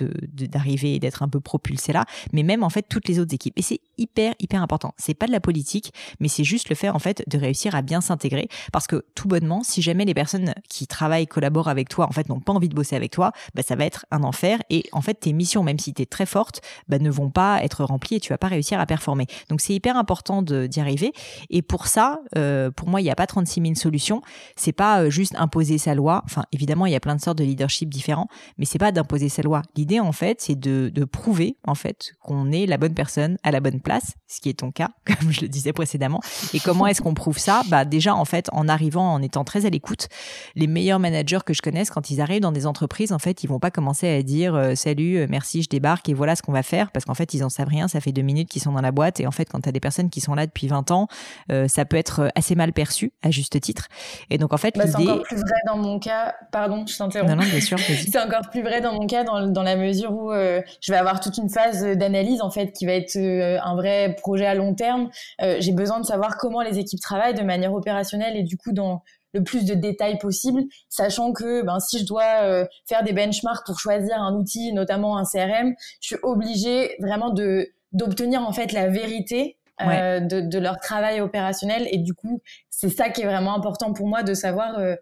d'arriver 0.46 0.94
et 0.94 0.98
d'être 0.98 1.22
un 1.22 1.28
peu 1.28 1.40
propulsée 1.40 1.92
là, 1.92 2.04
mais 2.32 2.42
même 2.42 2.64
en 2.64 2.70
fait 2.70 2.86
toutes 2.88 3.06
les 3.06 3.20
autres 3.20 3.34
équipes. 3.34 3.56
Et 3.56 3.62
c'est 3.62 3.80
hyper 3.96 4.34
hyper 4.40 4.60
important. 4.60 4.92
C'est 4.98 5.14
pas 5.14 5.26
de 5.26 5.32
la 5.32 5.40
politique, 5.40 5.92
mais 6.18 6.28
c'est 6.28 6.44
juste 6.44 6.68
le 6.68 6.74
fait 6.74 6.88
en 6.88 6.98
fait 6.98 7.22
de 7.28 7.38
réussir 7.38 7.76
à 7.76 7.82
bien 7.82 8.00
s'intégrer, 8.00 8.48
parce 8.72 8.88
que 8.88 9.04
tout 9.14 9.28
bonnement, 9.28 9.62
si 9.62 9.82
jamais 9.82 10.04
les 10.04 10.14
personnes 10.14 10.52
qui 10.68 10.88
travaillent 10.88 11.28
collaborent 11.28 11.68
avec 11.68 11.88
toi 11.88 12.08
en 12.08 12.12
fait 12.12 12.28
n'ont 12.28 12.40
pas 12.40 12.52
envie 12.52 12.68
de 12.68 12.74
bosser 12.74 12.96
avec 12.96 13.12
toi, 13.12 13.32
bah 13.54 13.62
ça 13.62 13.76
va 13.76 13.83
être 13.84 14.06
un 14.10 14.22
enfer. 14.22 14.58
Et 14.70 14.84
en 14.92 15.00
fait 15.00 15.14
tes 15.14 15.32
même 15.62 15.78
si 15.78 15.92
tu 15.92 16.02
es 16.02 16.06
très 16.06 16.26
forte, 16.26 16.60
bah, 16.88 16.98
ne 16.98 17.10
vont 17.10 17.30
pas 17.30 17.62
être 17.62 17.84
remplies 17.84 18.16
et 18.16 18.20
tu 18.20 18.30
vas 18.30 18.38
pas 18.38 18.48
réussir 18.48 18.80
à 18.80 18.86
performer. 18.86 19.26
Donc 19.48 19.60
c'est 19.60 19.74
hyper 19.74 19.96
important 19.96 20.42
d'y 20.42 20.80
arriver. 20.80 21.12
Et 21.50 21.62
pour 21.62 21.86
ça, 21.86 22.20
euh, 22.36 22.70
pour 22.70 22.88
moi, 22.88 23.00
il 23.00 23.04
n'y 23.04 23.10
a 23.10 23.14
pas 23.14 23.26
36 23.26 23.60
000 23.60 23.74
solutions. 23.74 24.22
C'est 24.56 24.72
pas 24.72 25.02
euh, 25.02 25.10
juste 25.10 25.34
imposer 25.36 25.78
sa 25.78 25.94
loi. 25.94 26.22
Enfin, 26.24 26.44
évidemment, 26.52 26.86
il 26.86 26.92
y 26.92 26.96
a 26.96 27.00
plein 27.00 27.16
de 27.16 27.20
sortes 27.20 27.38
de 27.38 27.44
leadership 27.44 27.88
différents, 27.88 28.28
mais 28.58 28.64
c'est 28.64 28.78
pas 28.78 28.92
d'imposer 28.92 29.28
sa 29.28 29.42
loi. 29.42 29.62
L'idée, 29.76 30.00
en 30.00 30.12
fait, 30.12 30.40
c'est 30.40 30.58
de, 30.58 30.90
de 30.92 31.04
prouver, 31.04 31.56
en 31.66 31.74
fait, 31.74 32.12
qu'on 32.20 32.50
est 32.52 32.66
la 32.66 32.78
bonne 32.78 32.94
personne 32.94 33.36
à 33.42 33.50
la 33.50 33.60
bonne 33.60 33.80
place, 33.80 34.14
ce 34.26 34.40
qui 34.40 34.48
est 34.48 34.60
ton 34.60 34.70
cas, 34.70 34.90
comme 35.06 35.30
je 35.30 35.42
le 35.42 35.48
disais 35.48 35.72
précédemment. 35.72 36.20
Et 36.52 36.60
comment 36.60 36.86
est-ce 36.86 37.02
qu'on 37.02 37.14
prouve 37.14 37.38
ça? 37.38 37.62
Bah 37.68 37.84
déjà, 37.84 38.14
en 38.14 38.24
fait, 38.24 38.48
en 38.52 38.68
arrivant, 38.68 39.12
en 39.12 39.22
étant 39.22 39.44
très 39.44 39.66
à 39.66 39.70
l'écoute. 39.70 40.08
Les 40.54 40.66
meilleurs 40.66 40.98
managers 40.98 41.40
que 41.44 41.54
je 41.54 41.62
connaisse, 41.62 41.90
quand 41.90 42.10
ils 42.10 42.20
arrivent 42.20 42.42
dans 42.42 42.52
des 42.52 42.66
entreprises, 42.66 43.12
en 43.12 43.18
fait, 43.18 43.44
ils 43.44 43.48
vont 43.48 43.58
pas 43.58 43.70
commencer 43.74 44.08
à 44.08 44.22
dire 44.22 44.54
euh, 44.54 44.74
salut, 44.74 45.26
merci, 45.28 45.62
je 45.62 45.68
débarque 45.68 46.08
et 46.08 46.14
voilà 46.14 46.36
ce 46.36 46.42
qu'on 46.42 46.52
va 46.52 46.62
faire 46.62 46.90
parce 46.92 47.04
qu'en 47.04 47.14
fait 47.14 47.34
ils 47.34 47.44
en 47.44 47.48
savent 47.48 47.68
rien, 47.68 47.88
ça 47.88 48.00
fait 48.00 48.12
deux 48.12 48.22
minutes 48.22 48.48
qu'ils 48.48 48.62
sont 48.62 48.72
dans 48.72 48.80
la 48.80 48.92
boîte 48.92 49.20
et 49.20 49.26
en 49.26 49.30
fait 49.30 49.46
quand 49.46 49.60
tu 49.60 49.68
as 49.68 49.72
des 49.72 49.80
personnes 49.80 50.08
qui 50.08 50.20
sont 50.20 50.34
là 50.34 50.46
depuis 50.46 50.68
20 50.68 50.90
ans, 50.92 51.08
euh, 51.50 51.68
ça 51.68 51.84
peut 51.84 51.96
être 51.96 52.30
assez 52.34 52.54
mal 52.54 52.72
perçu 52.72 53.12
à 53.22 53.30
juste 53.30 53.60
titre. 53.60 53.88
Et 54.30 54.38
donc 54.38 54.52
en 54.52 54.56
fait 54.56 54.76
bah, 54.76 54.86
c'est 54.86 54.96
encore 54.96 55.22
plus 55.22 55.36
vrai 55.36 55.56
dans 55.66 55.76
mon 55.76 55.98
cas, 55.98 56.34
pardon, 56.52 56.86
je 56.86 56.96
t'interromps. 56.96 57.30
Non 57.30 57.42
non, 57.42 57.48
bien 57.48 57.60
sûr, 57.60 57.78
c'est 58.10 58.20
encore 58.20 58.48
plus 58.50 58.62
vrai 58.62 58.80
dans 58.80 58.92
mon 58.92 59.06
cas 59.06 59.24
dans, 59.24 59.46
dans 59.48 59.62
la 59.62 59.76
mesure 59.76 60.12
où 60.12 60.30
euh, 60.30 60.62
je 60.80 60.92
vais 60.92 60.98
avoir 60.98 61.20
toute 61.20 61.36
une 61.36 61.50
phase 61.50 61.84
d'analyse 61.84 62.40
en 62.40 62.50
fait 62.50 62.72
qui 62.72 62.86
va 62.86 62.92
être 62.92 63.16
euh, 63.16 63.58
un 63.62 63.74
vrai 63.74 64.14
projet 64.20 64.46
à 64.46 64.54
long 64.54 64.74
terme. 64.74 65.10
j'ai 65.40 65.72
besoin 65.72 66.00
de 66.00 66.06
savoir 66.06 66.36
comment 66.36 66.62
les 66.62 66.78
équipes 66.78 67.00
travaillent 67.00 67.34
de 67.34 67.42
manière 67.42 67.74
opérationnelle 67.74 68.36
et 68.36 68.42
du 68.42 68.56
coup 68.56 68.72
dans 68.72 69.02
le 69.34 69.42
plus 69.42 69.64
de 69.64 69.74
détails 69.74 70.18
possible, 70.18 70.62
sachant 70.88 71.32
que 71.32 71.62
ben, 71.62 71.80
si 71.80 71.98
je 71.98 72.06
dois 72.06 72.42
euh, 72.42 72.64
faire 72.86 73.02
des 73.02 73.12
benchmarks 73.12 73.66
pour 73.66 73.78
choisir 73.78 74.16
un 74.16 74.34
outil, 74.34 74.72
notamment 74.72 75.18
un 75.18 75.24
CRM, 75.24 75.74
je 76.00 76.06
suis 76.06 76.16
obligée 76.22 76.96
vraiment 77.00 77.30
de 77.30 77.68
d'obtenir 77.92 78.42
en 78.42 78.52
fait 78.52 78.72
la 78.72 78.88
vérité 78.88 79.56
euh, 79.80 80.18
de, 80.18 80.40
de, 80.40 80.58
leur 80.58 80.80
travail 80.80 81.20
opérationnel. 81.20 81.86
Et 81.92 81.98
du 81.98 82.14
coup 82.14 82.40
c'est 82.70 82.88
ça 82.88 83.08
qui 83.10 83.22
est 83.22 83.26
vraiment 83.26 83.54
important 83.54 83.92
pour 83.92 84.08
moi 84.08 84.22
de 84.22 84.34
savoir 84.34 84.78
euh, 84.78 84.96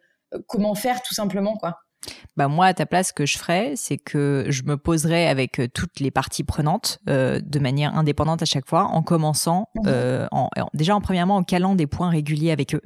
comment 0.47 0.75
faire 0.75 1.03
tout 1.03 1.15
simplement 1.15 1.57
quoi 1.57 1.79
bah 2.37 2.49
moi 2.49 2.67
à 2.67 2.75
ta 2.75 2.87
place 2.87 3.09
ce 3.09 3.13
que 3.13 3.27
je 3.27 3.37
ferais 3.37 3.75
c'est 3.77 3.99
que 3.99 4.47
je 4.49 4.63
me 4.63 4.77
poserais 4.77 5.27
avec 5.27 5.59
euh, 5.59 5.69
toutes 5.73 6.01
les 6.01 6.11
parties 6.11 6.45
prenantes 6.45 6.99
euh, 7.09 7.41
de 7.45 7.59
manière 7.59 7.95
indépendante 7.97 8.43
à 8.43 8.45
chaque 8.45 8.67
fois 8.67 8.85
en 8.85 9.03
commençant 9.03 9.69
mhm. 9.75 9.83
euh, 9.87 10.27
en, 10.33 10.49
déjà 10.75 10.97
en 10.97 11.01
premièrement 11.01 11.37
en 11.37 11.43
calant 11.43 11.75
des 11.75 11.87
points 11.87 12.11
réguliers 12.11 12.51
avec 12.51 12.75
eux 12.75 12.83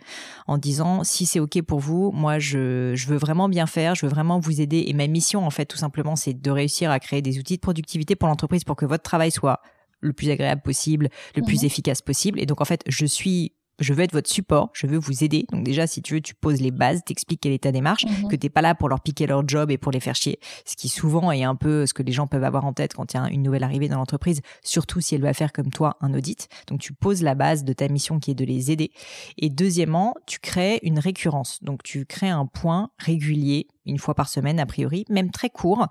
en 0.46 0.58
disant 0.58 1.04
si 1.04 1.26
c'est 1.26 1.40
ok 1.40 1.62
pour 1.62 1.78
vous 1.78 2.10
moi 2.12 2.38
je, 2.38 2.94
je 2.94 3.06
veux 3.06 3.18
vraiment 3.18 3.48
bien 3.48 3.66
faire 3.66 3.94
je 3.94 4.06
veux 4.06 4.10
vraiment 4.10 4.38
vous 4.40 4.60
aider 4.60 4.84
et 4.88 4.92
ma 4.92 5.06
mission 5.06 5.46
en 5.46 5.50
fait 5.50 5.66
tout 5.66 5.78
simplement 5.78 6.16
c'est 6.16 6.34
de 6.34 6.50
réussir 6.50 6.90
à 6.90 6.98
créer 6.98 7.22
des 7.22 7.38
outils 7.38 7.56
de 7.56 7.60
productivité 7.60 8.16
pour 8.16 8.28
l'entreprise 8.28 8.64
pour 8.64 8.76
que 8.76 8.86
votre 8.86 9.02
travail 9.02 9.30
soit 9.30 9.60
le 10.00 10.12
plus 10.12 10.30
agréable 10.30 10.62
possible, 10.62 11.08
le 11.34 11.42
plus 11.42 11.60
mhm. 11.60 11.66
efficace 11.66 12.02
possible. 12.02 12.40
Et 12.40 12.46
donc, 12.46 12.60
en 12.60 12.64
fait, 12.64 12.82
je 12.86 13.06
suis 13.06 13.52
je 13.78 13.92
veux 13.92 14.02
être 14.02 14.12
votre 14.12 14.30
support, 14.30 14.70
je 14.72 14.86
veux 14.86 14.98
vous 14.98 15.24
aider. 15.24 15.46
Donc 15.52 15.64
déjà, 15.64 15.86
si 15.86 16.02
tu 16.02 16.14
veux, 16.14 16.20
tu 16.20 16.34
poses 16.34 16.60
les 16.60 16.70
bases, 16.70 17.02
t'expliques 17.04 17.40
quelle 17.40 17.52
est 17.52 17.64
ta 17.64 17.72
démarche, 17.72 18.04
que 18.04 18.10
mhm. 18.10 18.28
que 18.28 18.36
t'es 18.36 18.48
pas 18.48 18.62
là 18.62 18.74
pour 18.74 18.88
leur 18.88 19.00
piquer 19.00 19.26
leur 19.26 19.46
job 19.46 19.70
et 19.70 19.78
pour 19.78 19.92
les 19.92 20.00
faire 20.00 20.14
chier. 20.14 20.38
Ce 20.64 20.76
qui 20.76 20.88
souvent 20.88 21.30
est 21.32 21.44
un 21.44 21.54
peu 21.54 21.86
ce 21.86 21.94
que 21.94 22.02
les 22.02 22.12
gens 22.12 22.26
peuvent 22.26 22.44
avoir 22.44 22.64
en 22.64 22.72
tête 22.72 22.94
quand 22.94 23.12
il 23.12 23.16
y 23.16 23.20
a 23.20 23.28
une 23.30 23.42
nouvelle 23.42 23.64
arrivée 23.64 23.88
dans 23.88 23.98
l'entreprise, 23.98 24.40
surtout 24.62 25.00
si 25.00 25.14
elle 25.14 25.22
va 25.22 25.32
faire 25.32 25.52
comme 25.52 25.70
toi 25.70 25.96
un 26.00 26.14
audit. 26.14 26.48
Donc 26.68 26.80
tu 26.80 26.92
poses 26.92 27.22
la 27.22 27.34
base 27.34 27.64
de 27.64 27.72
ta 27.72 27.88
mission 27.88 28.18
qui 28.18 28.30
est 28.30 28.34
de 28.34 28.44
les 28.44 28.70
aider. 28.70 28.90
Et 29.38 29.50
deuxièmement, 29.50 30.14
tu 30.26 30.38
crées 30.38 30.80
une 30.82 30.98
récurrence. 30.98 31.62
Donc 31.62 31.82
tu 31.82 32.06
crées 32.06 32.28
un 32.30 32.46
point 32.46 32.90
régulier 32.98 33.68
une 33.86 33.98
fois 33.98 34.14
par 34.14 34.28
semaine 34.28 34.60
a 34.60 34.66
priori, 34.66 35.04
même 35.08 35.30
très 35.30 35.50
court, 35.50 35.86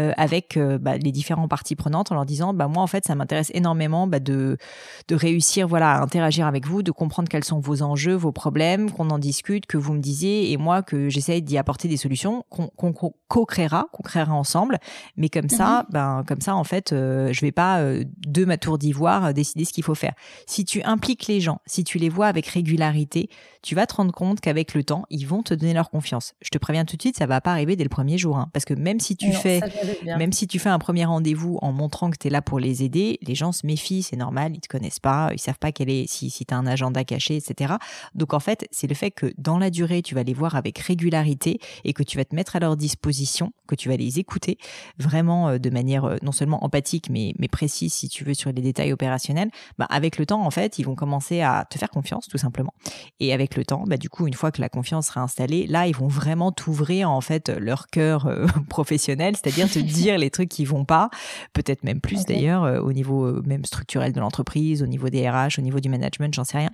euh, 0.00 0.12
avec 0.16 0.56
euh, 0.56 0.78
bah, 0.78 0.96
les 0.96 1.12
différentes 1.12 1.48
parties 1.48 1.76
prenantes 1.76 2.12
en 2.12 2.14
leur 2.14 2.26
disant 2.26 2.52
bah 2.52 2.68
moi 2.68 2.82
en 2.82 2.86
fait 2.86 3.04
ça 3.04 3.14
m'intéresse 3.14 3.50
énormément 3.54 4.06
bah, 4.06 4.20
de 4.20 4.56
de 5.08 5.14
réussir 5.14 5.68
voilà 5.68 5.92
à 5.92 6.02
interagir 6.02 6.46
avec 6.46 6.66
vous, 6.66 6.82
de 6.82 6.90
comprendre 6.90 7.28
quels 7.28 7.44
sont 7.44 7.60
vos 7.60 7.82
enjeux, 7.82 8.14
vos 8.14 8.32
problèmes, 8.32 8.90
qu'on 8.90 9.10
en 9.10 9.18
discute, 9.18 9.66
que 9.66 9.76
vous 9.76 9.92
me 9.92 10.00
disiez 10.00 10.52
et 10.52 10.56
moi 10.56 10.82
que 10.82 11.08
j'essaye 11.08 11.42
d'y 11.42 11.58
apporter 11.58 11.88
des 11.88 11.96
solutions 11.96 12.44
qu'on 12.50 12.92
co-créera, 13.28 13.88
qu'on 13.92 14.02
créera 14.02 14.34
ensemble, 14.34 14.78
mais 15.16 15.28
comme 15.28 15.48
ça, 15.48 15.84
mhm. 15.84 15.92
ben 15.92 16.24
comme 16.26 16.40
ça 16.40 16.54
en 16.54 16.64
fait 16.64 16.92
euh, 16.92 17.32
je 17.32 17.40
vais 17.40 17.52
pas 17.52 17.80
de 17.82 18.44
ma 18.44 18.58
tour 18.58 18.78
d'ivoire 18.78 19.32
décider 19.32 19.64
ce 19.64 19.72
qu'il 19.72 19.84
faut 19.84 19.94
faire. 19.94 20.14
Si 20.46 20.64
tu 20.64 20.82
impliques 20.82 21.26
les 21.26 21.40
gens, 21.40 21.60
si 21.66 21.84
tu 21.84 21.98
les 21.98 22.08
vois 22.08 22.26
avec 22.26 22.46
régularité, 22.46 23.28
tu 23.62 23.74
vas 23.74 23.86
te 23.86 23.94
rendre 23.94 24.12
compte 24.12 24.40
qu'avec 24.40 24.74
le 24.74 24.84
temps 24.84 25.04
ils 25.10 25.26
vont 25.26 25.42
te 25.42 25.54
donner 25.54 25.74
leur 25.74 25.90
confiance. 25.90 26.34
Je 26.42 26.50
te 26.50 26.58
préviens 26.58 26.84
tout 26.84 26.96
de 26.96 27.02
suite, 27.02 27.16
ça 27.16 27.26
va 27.26 27.35
va 27.36 27.40
pas 27.40 27.52
arriver 27.52 27.76
dès 27.76 27.84
le 27.84 27.88
premier 27.88 28.18
jour. 28.18 28.36
Hein. 28.36 28.48
parce 28.52 28.64
que 28.64 28.74
même 28.74 29.00
si 29.00 29.16
tu 29.16 29.32
fais, 29.32 29.60
même 30.04 30.32
si 30.32 30.46
tu 30.46 30.58
fais 30.58 30.68
un 30.68 30.78
premier 30.78 31.04
rendez-vous 31.04 31.58
en 31.62 31.72
montrant 31.72 32.10
que 32.10 32.16
tu 32.18 32.28
es 32.28 32.30
là 32.30 32.42
pour 32.42 32.58
les 32.58 32.82
aider, 32.82 33.18
les 33.22 33.34
gens 33.34 33.52
se 33.52 33.66
méfient, 33.66 34.02
c'est 34.02 34.16
normal, 34.16 34.52
ils 34.54 34.60
te 34.60 34.68
connaissent 34.68 35.00
pas, 35.00 35.30
ils 35.32 35.38
savent 35.38 35.58
pas 35.58 35.72
quel 35.72 35.90
est, 35.90 36.08
si, 36.08 36.30
si 36.30 36.44
tu 36.44 36.54
as 36.54 36.56
un 36.56 36.66
agenda 36.66 37.04
caché, 37.04 37.36
etc. 37.36 37.74
Donc 38.14 38.34
en 38.34 38.40
fait, 38.40 38.66
c'est 38.70 38.86
le 38.86 38.94
fait 38.94 39.10
que 39.10 39.32
dans 39.38 39.58
la 39.58 39.70
durée, 39.70 40.02
tu 40.02 40.14
vas 40.14 40.22
les 40.22 40.34
voir 40.34 40.54
avec 40.54 40.78
régularité 40.78 41.60
et 41.84 41.92
que 41.92 42.02
tu 42.02 42.16
vas 42.16 42.24
te 42.24 42.34
mettre 42.34 42.56
à 42.56 42.60
leur 42.60 42.76
disposition, 42.76 43.52
que 43.66 43.74
tu 43.74 43.88
vas 43.88 43.96
les 43.96 44.18
écouter 44.18 44.58
vraiment 44.98 45.48
euh, 45.48 45.58
de 45.58 45.70
manière 45.70 46.04
euh, 46.04 46.16
non 46.22 46.32
seulement 46.32 46.64
empathique, 46.64 47.10
mais, 47.10 47.34
mais 47.38 47.48
précise 47.48 47.92
si 47.92 48.08
tu 48.08 48.24
veux 48.24 48.34
sur 48.34 48.52
les 48.52 48.62
détails 48.62 48.92
opérationnels. 48.92 49.50
Bah, 49.78 49.86
avec 49.90 50.18
le 50.18 50.26
temps, 50.26 50.44
en 50.44 50.50
fait, 50.50 50.78
ils 50.78 50.84
vont 50.84 50.94
commencer 50.94 51.40
à 51.40 51.66
te 51.68 51.78
faire 51.78 51.90
confiance, 51.90 52.28
tout 52.28 52.38
simplement. 52.38 52.74
Et 53.20 53.32
avec 53.32 53.56
le 53.56 53.64
temps, 53.64 53.84
bah, 53.86 53.96
du 53.96 54.08
coup, 54.08 54.26
une 54.26 54.34
fois 54.34 54.50
que 54.50 54.60
la 54.60 54.68
confiance 54.68 55.06
sera 55.08 55.20
installée, 55.20 55.66
là, 55.66 55.86
ils 55.86 55.96
vont 55.96 56.08
vraiment 56.08 56.52
t'ouvrir 56.52 57.10
en 57.10 57.20
fait 57.26 57.48
leur 57.48 57.88
cœur 57.88 58.26
euh, 58.26 58.46
professionnel, 58.68 59.34
c'est-à-dire 59.36 59.70
te 59.70 59.78
dire 60.00 60.16
les 60.18 60.30
trucs 60.30 60.48
qui 60.48 60.64
vont 60.64 60.84
pas, 60.84 61.10
peut-être 61.52 61.84
même 61.84 62.00
plus 62.00 62.24
d'ailleurs 62.24 62.64
euh, 62.64 62.80
au 62.80 62.92
niveau 62.92 63.24
euh, 63.24 63.42
même 63.44 63.64
structurel 63.64 64.12
de 64.12 64.20
l'entreprise, 64.20 64.82
au 64.82 64.86
niveau 64.86 65.08
des 65.08 65.28
RH, 65.28 65.58
au 65.58 65.62
niveau 65.62 65.80
du 65.80 65.88
management, 65.88 66.32
j'en 66.32 66.44
sais 66.44 66.58
rien. 66.58 66.70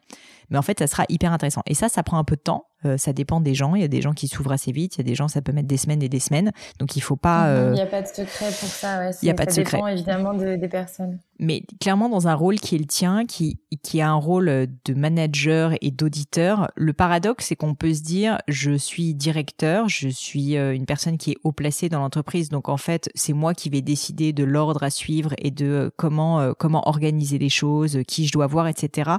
Mais 0.51 0.59
en 0.59 0.63
fait, 0.63 0.79
ça 0.79 0.87
sera 0.87 1.05
hyper 1.09 1.33
intéressant. 1.33 1.63
Et 1.67 1.75
ça, 1.75 1.89
ça 1.89 2.03
prend 2.03 2.19
un 2.19 2.25
peu 2.25 2.37
de 2.37 2.43
temps. 2.43 2.67
Euh, 2.85 2.97
ça 2.97 3.13
dépend 3.13 3.41
des 3.41 3.55
gens. 3.55 3.75
Il 3.75 3.83
y 3.83 3.85
a 3.85 3.89
des 3.89 4.03
gens 4.03 4.13
qui 4.13 4.29
s'ouvrent 4.29 4.53
assez 4.53 4.73
vite. 4.73 4.97
Il 4.97 4.99
y 4.99 5.01
a 5.03 5.05
des 5.05 5.15
gens, 5.15 5.29
ça 5.29 5.41
peut 5.41 5.53
mettre 5.53 5.69
des 5.69 5.77
semaines 5.77 6.03
et 6.03 6.09
des 6.09 6.19
semaines. 6.19 6.51
Donc, 6.79 6.97
il 6.97 7.01
faut 7.01 7.17
pas. 7.17 7.47
Mhm. 7.47 7.73
Il 7.73 7.75
n'y 7.75 7.81
a 7.81 7.87
pas 7.87 8.03
de 8.03 8.09
secret 8.09 8.47
pour 8.47 8.69
ça. 8.69 9.11
il 9.11 9.25
n'y 9.25 9.31
a 9.31 9.35
pas 9.35 9.47
de 9.47 9.53
secret. 9.53 9.77
dépend 9.77 9.87
évidemment 9.87 10.35
des 10.35 10.69
personnes. 10.69 11.19
Mais 11.39 11.63
clairement, 11.81 12.09
dans 12.09 12.29
un 12.29 12.35
rôle 12.35 12.57
qui 12.61 12.75
est 12.77 12.79
le 12.79 12.87
tien, 12.87 13.25
qui, 13.27 13.61
qui 13.83 14.01
a 14.01 14.11
un 14.11 14.15
rôle 14.15 14.47
de 14.85 14.95
manager 14.95 15.73
et 15.81 15.91
d'auditeur, 15.91 16.71
le 16.77 16.93
paradoxe, 16.93 17.47
c'est 17.47 17.57
qu'on 17.57 17.75
peut 17.75 17.95
se 17.95 18.03
dire, 18.03 18.39
je 18.49 18.73
suis 18.73 19.15
directeur, 19.15 19.89
je 19.89 20.09
suis 20.09 20.57
euh, 20.57 20.75
une 20.75 20.87
personne 20.87 21.19
qui 21.19 21.33
est 21.33 21.37
haut 21.45 21.53
placée 21.53 21.89
dans 21.89 22.01
l'entreprise. 22.01 22.49
Donc, 22.49 22.69
en 22.69 22.77
fait, 22.77 23.11
c'est 23.15 23.33
moi 23.33 23.55
qui 23.55 23.71
vais 23.71 23.83
décider 23.83 24.33
de 24.33 24.45
l'ordre 24.45 24.83
à 24.83 24.91
suivre 24.91 25.35
et 25.39 25.51
de 25.51 25.67
euh, 25.67 25.91
comment, 25.97 26.53
comment 26.59 26.87
organiser 26.89 27.39
les 27.39 27.49
choses, 27.49 28.01
qui 28.09 28.27
je 28.27 28.33
dois 28.33 28.47
voir, 28.47 28.67
etc. 28.67 29.13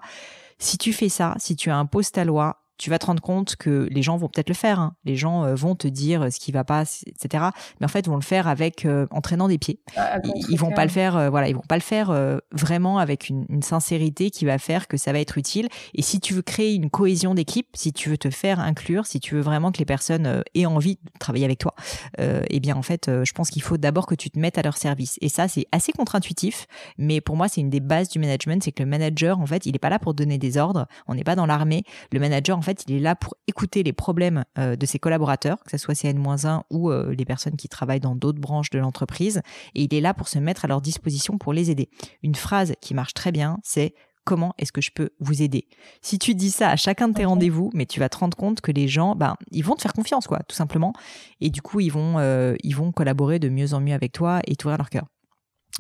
Si 0.60 0.78
tu 0.78 0.94
fais 0.94 1.10
ça, 1.10 1.36
si 1.38 1.56
tu 1.56 1.70
poste 1.86 2.18
à 2.18 2.26
loi, 2.26 2.62
tu 2.84 2.90
vas 2.90 3.00
te 3.00 3.06
rendre 3.06 3.22
compte 3.22 3.56
que 3.56 3.88
les 3.92 4.02
gens 4.02 4.18
vont 4.18 4.28
peut-être 4.28 4.50
le 4.50 4.56
faire. 4.56 4.78
Hein. 4.82 4.94
Les 5.06 5.16
gens 5.16 5.46
euh, 5.46 5.56
vont 5.56 5.74
te 5.74 5.88
dire 5.88 6.28
ce 6.30 6.38
qui 6.38 6.52
va 6.52 6.66
pas, 6.66 6.84
etc. 7.08 7.46
Mais 7.80 7.86
en 7.86 7.88
fait, 7.88 8.06
vont 8.08 8.18
le 8.18 8.22
faire 8.22 8.50
avec 8.50 8.84
euh, 8.84 9.08
en 9.10 9.22
traînant 9.22 9.48
des 9.48 9.58
pieds. 9.58 9.80
Ah, 9.96 10.20
ils, 10.50 10.58
vont 10.58 10.72
pas 10.72 10.84
le 10.84 10.92
faire, 10.92 11.16
euh, 11.16 11.30
voilà, 11.30 11.48
ils 11.48 11.56
vont 11.56 11.62
pas 11.62 11.78
le 11.78 11.82
faire 11.82 12.13
vraiment 12.52 12.98
avec 12.98 13.30
une, 13.30 13.46
une, 13.48 13.62
sincérité 13.62 14.32
qui 14.32 14.44
va 14.44 14.58
faire 14.58 14.90
que 14.90 14.98
ça 14.98 15.13
va 15.13 15.22
être 15.22 15.38
utile. 15.38 15.70
Et 15.94 16.02
si 16.02 16.20
tu 16.20 16.34
veux 16.34 16.42
créer 16.42 16.74
une 16.74 16.90
cohésion 16.90 17.34
d'équipe, 17.34 17.68
si 17.74 17.94
tu 17.94 18.10
veux 18.10 18.18
te 18.18 18.30
faire 18.30 18.60
inclure, 18.60 19.06
si 19.06 19.22
tu 19.22 19.36
veux 19.36 19.42
vraiment 19.42 19.72
que 19.72 19.78
les 19.78 19.86
personnes 19.86 20.44
aient 20.54 20.66
envie 20.66 20.96
de 20.96 21.20
travailler 21.20 21.46
avec 21.46 21.60
toi, 21.60 21.74
eh 22.20 22.60
bien 22.60 22.75
en 22.75 22.82
fait, 22.82 23.10
je 23.24 23.32
pense 23.32 23.50
qu'il 23.50 23.62
faut 23.62 23.78
d'abord 23.78 24.08
que 24.08 24.16
tu 24.16 24.30
te 24.30 24.38
mettes 24.38 24.58
à 24.58 24.62
leur 24.62 24.75
service. 24.75 25.18
Et 25.22 25.30
ça, 25.30 25.48
c'est 25.48 25.68
assez 25.72 25.94
contre-intuitif, 25.94 26.68
mais 26.98 27.22
pour 27.22 27.38
moi, 27.38 27.48
c'est 27.48 27.62
une 27.62 27.70
des 27.70 27.80
bases 27.80 28.10
du 28.10 28.20
management, 28.20 28.62
c'est 28.62 28.74
que 28.74 28.84
le 28.84 28.90
manager, 28.90 29.40
en 29.40 29.46
fait, 29.46 29.66
il 29.66 29.74
est 29.74 29.80
pas 29.80 29.90
là 29.90 30.00
pour 30.00 30.13
donner 30.13 30.38
des 30.38 30.58
ordres. 30.58 30.88
On 31.08 31.16
n'est 31.16 31.24
pas 31.24 31.38
dans 31.38 31.46
l'armée. 31.46 31.84
Le 32.12 32.20
manager, 32.20 32.58
en 32.58 32.62
fait, 32.62 32.73
il 32.88 32.96
est 32.96 33.00
là 33.00 33.15
pour 33.15 33.36
écouter 33.48 33.84
les 33.84 33.94
problèmes 33.94 34.46
euh, 34.58 34.75
de 34.75 34.86
ses 34.86 35.00
collaborateurs, 35.00 35.58
que 35.63 35.72
ce 35.72 35.77
soit 35.77 35.94
CN-1 35.94 36.62
ou 36.70 36.89
euh, 36.89 37.13
les 37.18 37.25
personnes 37.25 37.56
qui 37.56 37.70
travaillent 37.70 38.00
dans 38.00 38.15
d'autres 38.15 38.39
branches 38.39 38.70
de 38.70 38.80
l'entreprise, 38.80 39.42
et 39.75 39.84
il 39.84 39.94
est 39.94 40.01
là 40.01 40.13
pour 40.13 40.27
se 40.27 40.39
mettre 40.39 40.65
à 40.65 40.68
leur 40.68 40.82
disposition 40.82 41.38
pour 41.38 41.53
les 41.53 41.72
aider. 41.72 41.89
Une 42.22 42.36
phrase 42.36 42.74
qui 42.82 42.94
marche 42.94 43.13
très 43.13 43.32
bien, 43.32 43.58
c'est 43.63 43.94
comment 44.25 44.53
est-ce 44.58 44.72
que 44.72 44.82
je 44.82 44.92
peux 44.92 45.10
vous 45.20 45.42
aider? 45.42 45.68
Si 46.01 46.18
tu 46.20 46.36
dis 46.36 46.51
ça 46.51 46.70
à 46.70 46.75
chacun 46.75 47.10
de 47.10 47.13
tes 47.13 47.25
rendez-vous, 47.25 47.70
mais 47.74 47.86
tu 47.86 48.00
vas 48.00 48.10
te 48.10 48.18
rendre 48.18 48.38
compte 48.38 48.62
que 48.62 48.72
les 48.72 48.88
gens, 48.88 49.15
ben, 49.15 49.36
ils 49.51 49.63
vont 49.63 49.75
te 49.75 49.82
faire 49.82 49.94
confiance, 49.94 50.27
quoi, 50.27 50.39
tout 50.48 50.56
simplement, 50.56 50.94
et 51.42 51.50
du 51.50 51.62
coup, 51.62 51.80
ils 51.80 51.92
vont, 51.92 52.20
euh, 52.20 52.56
ils 52.63 52.75
vont 52.75 52.92
collaborer 52.92 53.39
de 53.39 53.50
mieux 53.50 53.74
en 53.74 53.82
mieux 53.82 53.94
avec 53.94 54.12
toi 54.12 54.42
et 54.48 54.56
t'ouvrir 54.56 54.77
leur 54.77 54.89
cœur. 54.89 55.12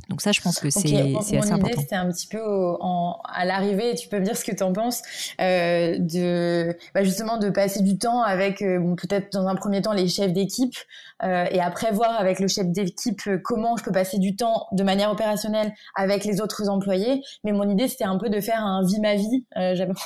Donc 0.09 0.21
ça, 0.21 0.31
je 0.31 0.41
pense 0.41 0.59
que 0.59 0.69
c'est 0.69 0.79
okay. 0.79 1.15
assez 1.17 1.37
Mon 1.37 1.57
idée, 1.57 1.73
c'était 1.77 1.95
un 1.95 2.09
petit 2.11 2.27
peu 2.27 2.41
en, 2.41 3.19
à 3.23 3.45
l'arrivée, 3.45 3.95
tu 3.95 4.09
peux 4.09 4.19
me 4.19 4.25
dire 4.25 4.35
ce 4.35 4.43
que 4.43 4.51
tu 4.51 4.63
en 4.63 4.73
penses, 4.73 5.01
euh, 5.39 5.97
de 5.97 6.75
bah 6.93 7.03
justement 7.03 7.37
de 7.37 7.49
passer 7.49 7.81
du 7.81 7.97
temps 7.97 8.21
avec 8.21 8.61
euh, 8.61 8.79
bon, 8.79 8.95
peut-être 8.95 9.31
dans 9.31 9.47
un 9.47 9.55
premier 9.55 9.81
temps 9.81 9.93
les 9.93 10.07
chefs 10.07 10.33
d'équipe 10.33 10.75
euh, 11.23 11.45
et 11.51 11.61
après 11.61 11.91
voir 11.91 12.19
avec 12.19 12.39
le 12.39 12.47
chef 12.47 12.67
d'équipe 12.67 13.21
comment 13.43 13.77
je 13.77 13.83
peux 13.83 13.91
passer 13.91 14.17
du 14.17 14.35
temps 14.35 14.67
de 14.73 14.83
manière 14.83 15.09
opérationnelle 15.11 15.71
avec 15.95 16.25
les 16.25 16.41
autres 16.41 16.69
employés. 16.69 17.21
Mais 17.43 17.53
mon 17.53 17.69
idée, 17.69 17.87
c'était 17.87 18.03
un 18.03 18.17
peu 18.17 18.29
de 18.29 18.41
faire 18.41 18.59
un 18.59 18.83
vie 18.85 18.99
ma 18.99 19.15
vie. 19.15 19.45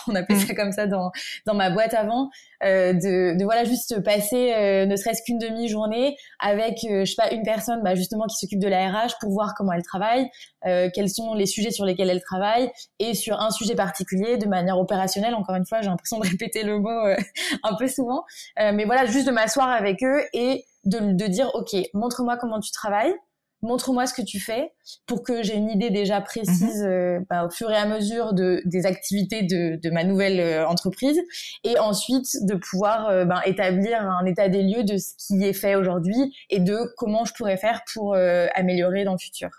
On 0.07 0.15
appelait 0.15 0.35
mm. 0.35 0.47
ça 0.47 0.53
comme 0.53 0.71
ça 0.73 0.85
dans 0.85 1.11
dans 1.45 1.55
ma 1.55 1.71
boîte 1.71 1.93
avant, 1.93 2.29
de, 2.61 3.37
de 3.37 3.43
voilà 3.43 3.63
juste 3.63 4.03
passer 4.03 4.85
ne 4.85 4.95
serait-ce 4.95 5.23
qu'une 5.23 5.39
demi-journée 5.39 6.17
avec 6.39 6.79
je 6.83 7.05
sais 7.05 7.15
pas 7.15 7.31
une 7.31 7.43
personne 7.43 7.81
bah, 7.83 7.95
justement 7.95 8.25
qui 8.25 8.35
s'occupe 8.35 8.59
de 8.59 8.67
la 8.67 8.89
RH 8.89 9.13
pour 9.19 9.31
voir 9.31 9.53
comment 9.55 9.71
elle 9.77 9.83
travaille, 9.83 10.29
euh, 10.65 10.89
quels 10.93 11.09
sont 11.09 11.33
les 11.33 11.45
sujets 11.45 11.71
sur 11.71 11.85
lesquels 11.85 12.09
elle 12.09 12.21
travaille 12.21 12.69
et 12.99 13.13
sur 13.13 13.39
un 13.39 13.51
sujet 13.51 13.75
particulier 13.75 14.37
de 14.37 14.47
manière 14.47 14.77
opérationnelle. 14.79 15.35
Encore 15.35 15.55
une 15.55 15.65
fois, 15.65 15.81
j'ai 15.81 15.87
l'impression 15.87 16.19
de 16.19 16.27
répéter 16.27 16.63
le 16.63 16.79
mot 16.79 16.89
euh, 16.89 17.15
un 17.63 17.75
peu 17.75 17.87
souvent, 17.87 18.23
euh, 18.59 18.71
mais 18.73 18.85
voilà, 18.85 19.05
juste 19.05 19.27
de 19.27 19.31
m'asseoir 19.31 19.69
avec 19.69 20.03
eux 20.03 20.21
et 20.33 20.65
de, 20.85 21.13
de 21.13 21.27
dire, 21.27 21.51
ok, 21.53 21.75
montre-moi 21.93 22.37
comment 22.37 22.59
tu 22.59 22.71
travailles, 22.71 23.13
montre-moi 23.61 24.07
ce 24.07 24.13
que 24.13 24.21
tu 24.21 24.39
fais 24.39 24.71
pour 25.05 25.23
que 25.23 25.43
j'ai 25.43 25.55
une 25.55 25.69
idée 25.69 25.89
déjà 25.89 26.21
précise 26.21 26.83
mhm. 26.83 27.25
bah, 27.29 27.45
au 27.45 27.49
fur 27.49 27.71
et 27.71 27.75
à 27.75 27.85
mesure 27.85 28.33
de, 28.33 28.61
des 28.65 28.85
activités 28.85 29.43
de, 29.43 29.79
de 29.81 29.89
ma 29.89 30.03
nouvelle 30.03 30.65
entreprise 30.65 31.19
et 31.63 31.77
ensuite 31.79 32.27
de 32.43 32.55
pouvoir 32.55 33.25
ben, 33.25 33.41
établir 33.45 33.99
un 34.01 34.25
état 34.25 34.47
des 34.47 34.61
lieux 34.61 34.83
de 34.83 34.97
ce 34.97 35.13
qui 35.17 35.43
est 35.43 35.53
fait 35.53 35.75
aujourd'hui 35.75 36.35
et 36.49 36.59
de 36.59 36.77
comment 36.97 37.25
je 37.25 37.33
pourrais 37.33 37.57
faire 37.57 37.81
pour 37.93 38.15
améliorer 38.15 39.03
dans 39.03 39.13
le 39.13 39.19
futur. 39.19 39.49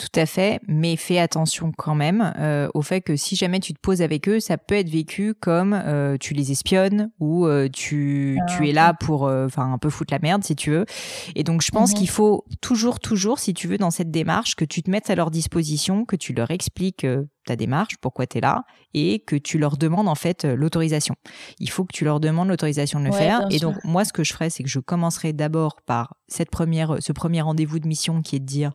Tout 0.00 0.18
à 0.18 0.24
fait, 0.24 0.62
mais 0.66 0.96
fais 0.96 1.18
attention 1.18 1.72
quand 1.76 1.94
même 1.94 2.32
euh, 2.38 2.70
au 2.72 2.80
fait 2.80 3.02
que 3.02 3.16
si 3.16 3.36
jamais 3.36 3.60
tu 3.60 3.74
te 3.74 3.78
poses 3.78 4.00
avec 4.00 4.30
eux, 4.30 4.40
ça 4.40 4.56
peut 4.56 4.76
être 4.76 4.88
vécu 4.88 5.34
comme 5.34 5.74
euh, 5.74 6.16
tu 6.18 6.32
les 6.32 6.52
espionnes 6.52 7.10
ou 7.20 7.44
euh, 7.44 7.68
tu, 7.70 8.38
ah, 8.40 8.46
tu 8.46 8.66
es 8.66 8.72
là 8.72 8.94
pour 8.94 9.24
enfin 9.24 9.70
un 9.70 9.76
peu 9.76 9.90
foutre 9.90 10.14
la 10.14 10.18
merde 10.18 10.42
si 10.42 10.56
tu 10.56 10.70
veux. 10.70 10.86
Et 11.34 11.44
donc 11.44 11.60
je 11.60 11.70
pense 11.70 11.90
mhm. 11.90 11.98
qu'il 11.98 12.08
faut 12.08 12.46
toujours 12.62 12.98
toujours 12.98 13.38
si 13.38 13.52
tu 13.52 13.68
veux 13.68 13.76
dans 13.76 13.90
cette 13.90 14.10
démarche 14.10 14.54
que 14.54 14.64
tu 14.64 14.82
te 14.82 14.90
mettes 14.90 15.10
à 15.10 15.14
leur 15.14 15.30
disposition, 15.30 16.06
que 16.06 16.16
tu 16.16 16.32
leur 16.32 16.50
expliques 16.50 17.06
ta 17.46 17.56
démarche, 17.56 17.96
pourquoi 18.00 18.26
tu 18.26 18.38
es 18.38 18.40
là, 18.40 18.64
et 18.94 19.20
que 19.20 19.36
tu 19.36 19.58
leur 19.58 19.76
demandes 19.76 20.08
en 20.08 20.14
fait 20.14 20.44
euh, 20.44 20.56
l'autorisation. 20.56 21.14
Il 21.58 21.70
faut 21.70 21.84
que 21.84 21.92
tu 21.92 22.04
leur 22.04 22.20
demandes 22.20 22.48
l'autorisation 22.48 23.00
de 23.00 23.06
le 23.06 23.12
faire. 23.12 23.46
Et 23.50 23.58
donc 23.58 23.76
moi, 23.84 24.04
ce 24.04 24.12
que 24.12 24.24
je 24.24 24.32
ferais, 24.32 24.50
c'est 24.50 24.62
que 24.62 24.68
je 24.68 24.78
commencerai 24.78 25.32
d'abord 25.32 25.80
par 25.82 26.16
cette 26.28 26.50
première, 26.50 26.96
ce 27.00 27.12
premier 27.12 27.40
rendez-vous 27.40 27.78
de 27.78 27.88
mission 27.88 28.22
qui 28.22 28.36
est 28.36 28.40
de 28.40 28.46
dire 28.46 28.72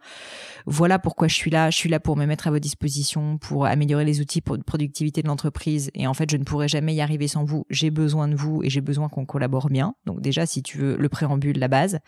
voilà 0.66 1.00
pourquoi 1.00 1.28
je 1.28 1.36
suis 1.36 1.52
là. 1.52 1.70
Je 1.70 1.78
suis 1.78 1.90
là 1.90 2.00
pour 2.00 2.18
me 2.18 2.26
mettre 2.26 2.48
à 2.48 2.52
votre 2.52 2.62
disposition, 2.62 3.38
pour 3.38 3.66
améliorer 3.66 4.06
les 4.06 4.22
outils 4.22 4.42
de 4.42 4.64
productivité 4.64 5.22
de 5.22 5.28
l'entreprise. 5.28 5.92
Et 5.94 6.08
en 6.08 6.14
fait, 6.14 6.30
je 6.30 6.38
ne 6.38 6.44
pourrai 6.44 6.68
jamais 6.68 6.96
y 6.96 7.02
arriver 7.02 7.28
sans 7.28 7.44
vous. 7.44 7.66
J'ai 7.70 7.92
besoin 7.92 8.28
de 8.28 8.36
vous 8.36 8.62
et 8.64 8.70
j'ai 8.70 8.82
besoin 8.82 9.10
qu'on 9.10 9.26
collabore 9.26 9.70
bien. 9.70 9.96
Donc 10.06 10.22
déjà, 10.22 10.46
si 10.46 10.64
tu 10.64 10.78
veux 10.78 10.98
le 10.98 11.10
préambule, 11.10 11.60
la 11.60 11.68
base. 11.68 12.00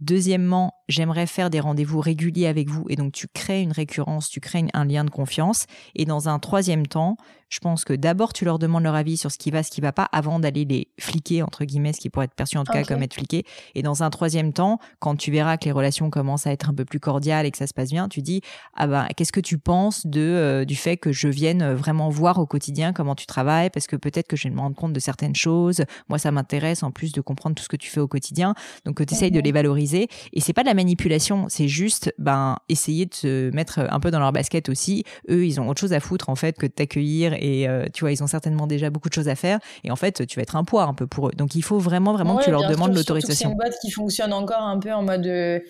Deuxièmement, 0.00 0.74
j'aimerais 0.88 1.26
faire 1.26 1.48
des 1.48 1.60
rendez-vous 1.60 2.00
réguliers 2.00 2.46
avec 2.46 2.68
vous 2.68 2.84
et 2.90 2.96
donc 2.96 3.12
tu 3.12 3.28
crées 3.28 3.62
une 3.62 3.72
récurrence, 3.72 4.28
tu 4.28 4.40
crées 4.40 4.66
un 4.74 4.84
lien 4.84 5.04
de 5.04 5.10
confiance. 5.10 5.66
Et 5.94 6.04
dans 6.04 6.28
un 6.28 6.38
troisième 6.38 6.86
temps, 6.86 7.16
je 7.48 7.60
pense 7.60 7.84
que 7.84 7.92
d'abord 7.92 8.32
tu 8.32 8.44
leur 8.44 8.58
demandes 8.58 8.82
leur 8.82 8.94
avis 8.94 9.16
sur 9.16 9.30
ce 9.30 9.38
qui 9.38 9.50
va, 9.50 9.62
ce 9.62 9.70
qui 9.70 9.80
va 9.80 9.92
pas, 9.92 10.08
avant 10.12 10.40
d'aller 10.40 10.64
les 10.64 10.88
fliquer 10.98 11.42
entre 11.42 11.64
guillemets, 11.64 11.92
ce 11.92 12.00
qui 12.00 12.10
pourrait 12.10 12.26
être 12.26 12.34
perçu 12.34 12.58
en 12.58 12.64
tout 12.64 12.72
cas 12.72 12.82
comme 12.82 13.02
être 13.02 13.14
fliqué. 13.14 13.44
Et 13.74 13.82
dans 13.82 14.02
un 14.02 14.10
troisième 14.10 14.52
temps, 14.52 14.78
quand 14.98 15.16
tu 15.16 15.30
verras 15.30 15.56
que 15.56 15.66
les 15.66 15.72
relations 15.72 16.10
commencent 16.10 16.46
à 16.46 16.52
être 16.52 16.70
un 16.70 16.74
peu 16.74 16.84
plus 16.84 17.00
cordiales 17.00 17.46
et 17.46 17.50
que 17.50 17.58
ça 17.58 17.66
se 17.66 17.74
passe 17.74 17.90
bien, 17.90 18.08
tu 18.08 18.22
dis 18.22 18.40
ah 18.74 18.86
ben 18.86 19.06
qu'est-ce 19.16 19.32
que 19.32 19.40
tu 19.40 19.58
penses 19.58 20.06
de 20.06 20.20
euh, 20.20 20.64
du 20.64 20.76
fait 20.76 20.96
que 20.96 21.12
je 21.12 21.28
vienne 21.28 21.72
vraiment 21.72 22.08
voir 22.08 22.38
au 22.38 22.46
quotidien 22.46 22.92
comment 22.92 23.14
tu 23.14 23.26
travailles? 23.26 23.70
Parce 23.70 23.86
que 23.86 23.96
peut-être 23.96 24.26
que 24.26 24.36
je 24.36 24.48
vais 24.48 24.54
me 24.54 24.60
rendre 24.60 24.76
compte 24.76 24.92
de 24.92 25.00
certaines 25.00 25.36
choses. 25.36 25.84
Moi 26.08 26.18
ça 26.18 26.32
m'intéresse 26.32 26.82
en 26.82 26.90
plus 26.90 27.12
de 27.12 27.20
comprendre 27.20 27.54
tout 27.54 27.62
ce 27.62 27.68
que 27.68 27.76
tu 27.76 27.90
fais 27.90 28.00
au 28.00 28.08
quotidien, 28.08 28.54
donc 28.84 29.04
tu 29.04 29.14
essayes 29.14 29.30
de 29.30 29.40
les 29.40 29.52
valoriser. 29.52 30.08
Et 30.32 30.40
c'est 30.40 30.52
pas 30.52 30.62
de 30.62 30.68
la 30.68 30.74
manipulation, 30.74 31.46
c'est 31.48 31.68
juste 31.68 32.12
ben 32.18 32.56
essayer 32.68 33.06
de 33.06 33.14
se 33.14 33.50
mettre 33.54 33.78
un 33.78 34.00
peu 34.00 34.10
dans 34.10 34.20
leur 34.20 34.32
basket 34.32 34.68
aussi. 34.68 35.04
Eux 35.30 35.46
ils 35.46 35.60
ont 35.60 35.68
autre 35.68 35.80
chose 35.80 35.92
à 35.92 36.00
foutre 36.00 36.28
en 36.28 36.34
fait 36.34 36.56
que 36.56 36.66
de 36.66 36.72
t'accueillir 36.72 37.35
et 37.38 37.68
euh, 37.68 37.86
tu 37.92 38.00
vois, 38.00 38.12
ils 38.12 38.22
ont 38.22 38.26
certainement 38.26 38.66
déjà 38.66 38.90
beaucoup 38.90 39.08
de 39.08 39.14
choses 39.14 39.28
à 39.28 39.34
faire 39.34 39.58
et 39.84 39.90
en 39.90 39.96
fait, 39.96 40.26
tu 40.26 40.38
vas 40.38 40.42
être 40.42 40.56
un 40.56 40.64
poids 40.64 40.84
un 40.84 40.94
peu 40.94 41.06
pour 41.06 41.28
eux. 41.28 41.32
Donc 41.36 41.54
il 41.54 41.62
faut 41.62 41.78
vraiment 41.78 42.12
vraiment 42.12 42.36
que 42.36 42.44
tu 42.44 42.50
leur 42.50 42.68
demandes 42.68 42.94
l'autorisation. 42.94 43.48
C'est 43.48 43.52
une 43.52 43.56
boîte 43.56 43.76
qui 43.80 43.90
fonctionne 43.90 44.32
encore 44.32 44.62
un 44.62 44.78
peu 44.78 44.92
en 44.92 45.02
mode 45.02 45.26
euh, 45.26 45.60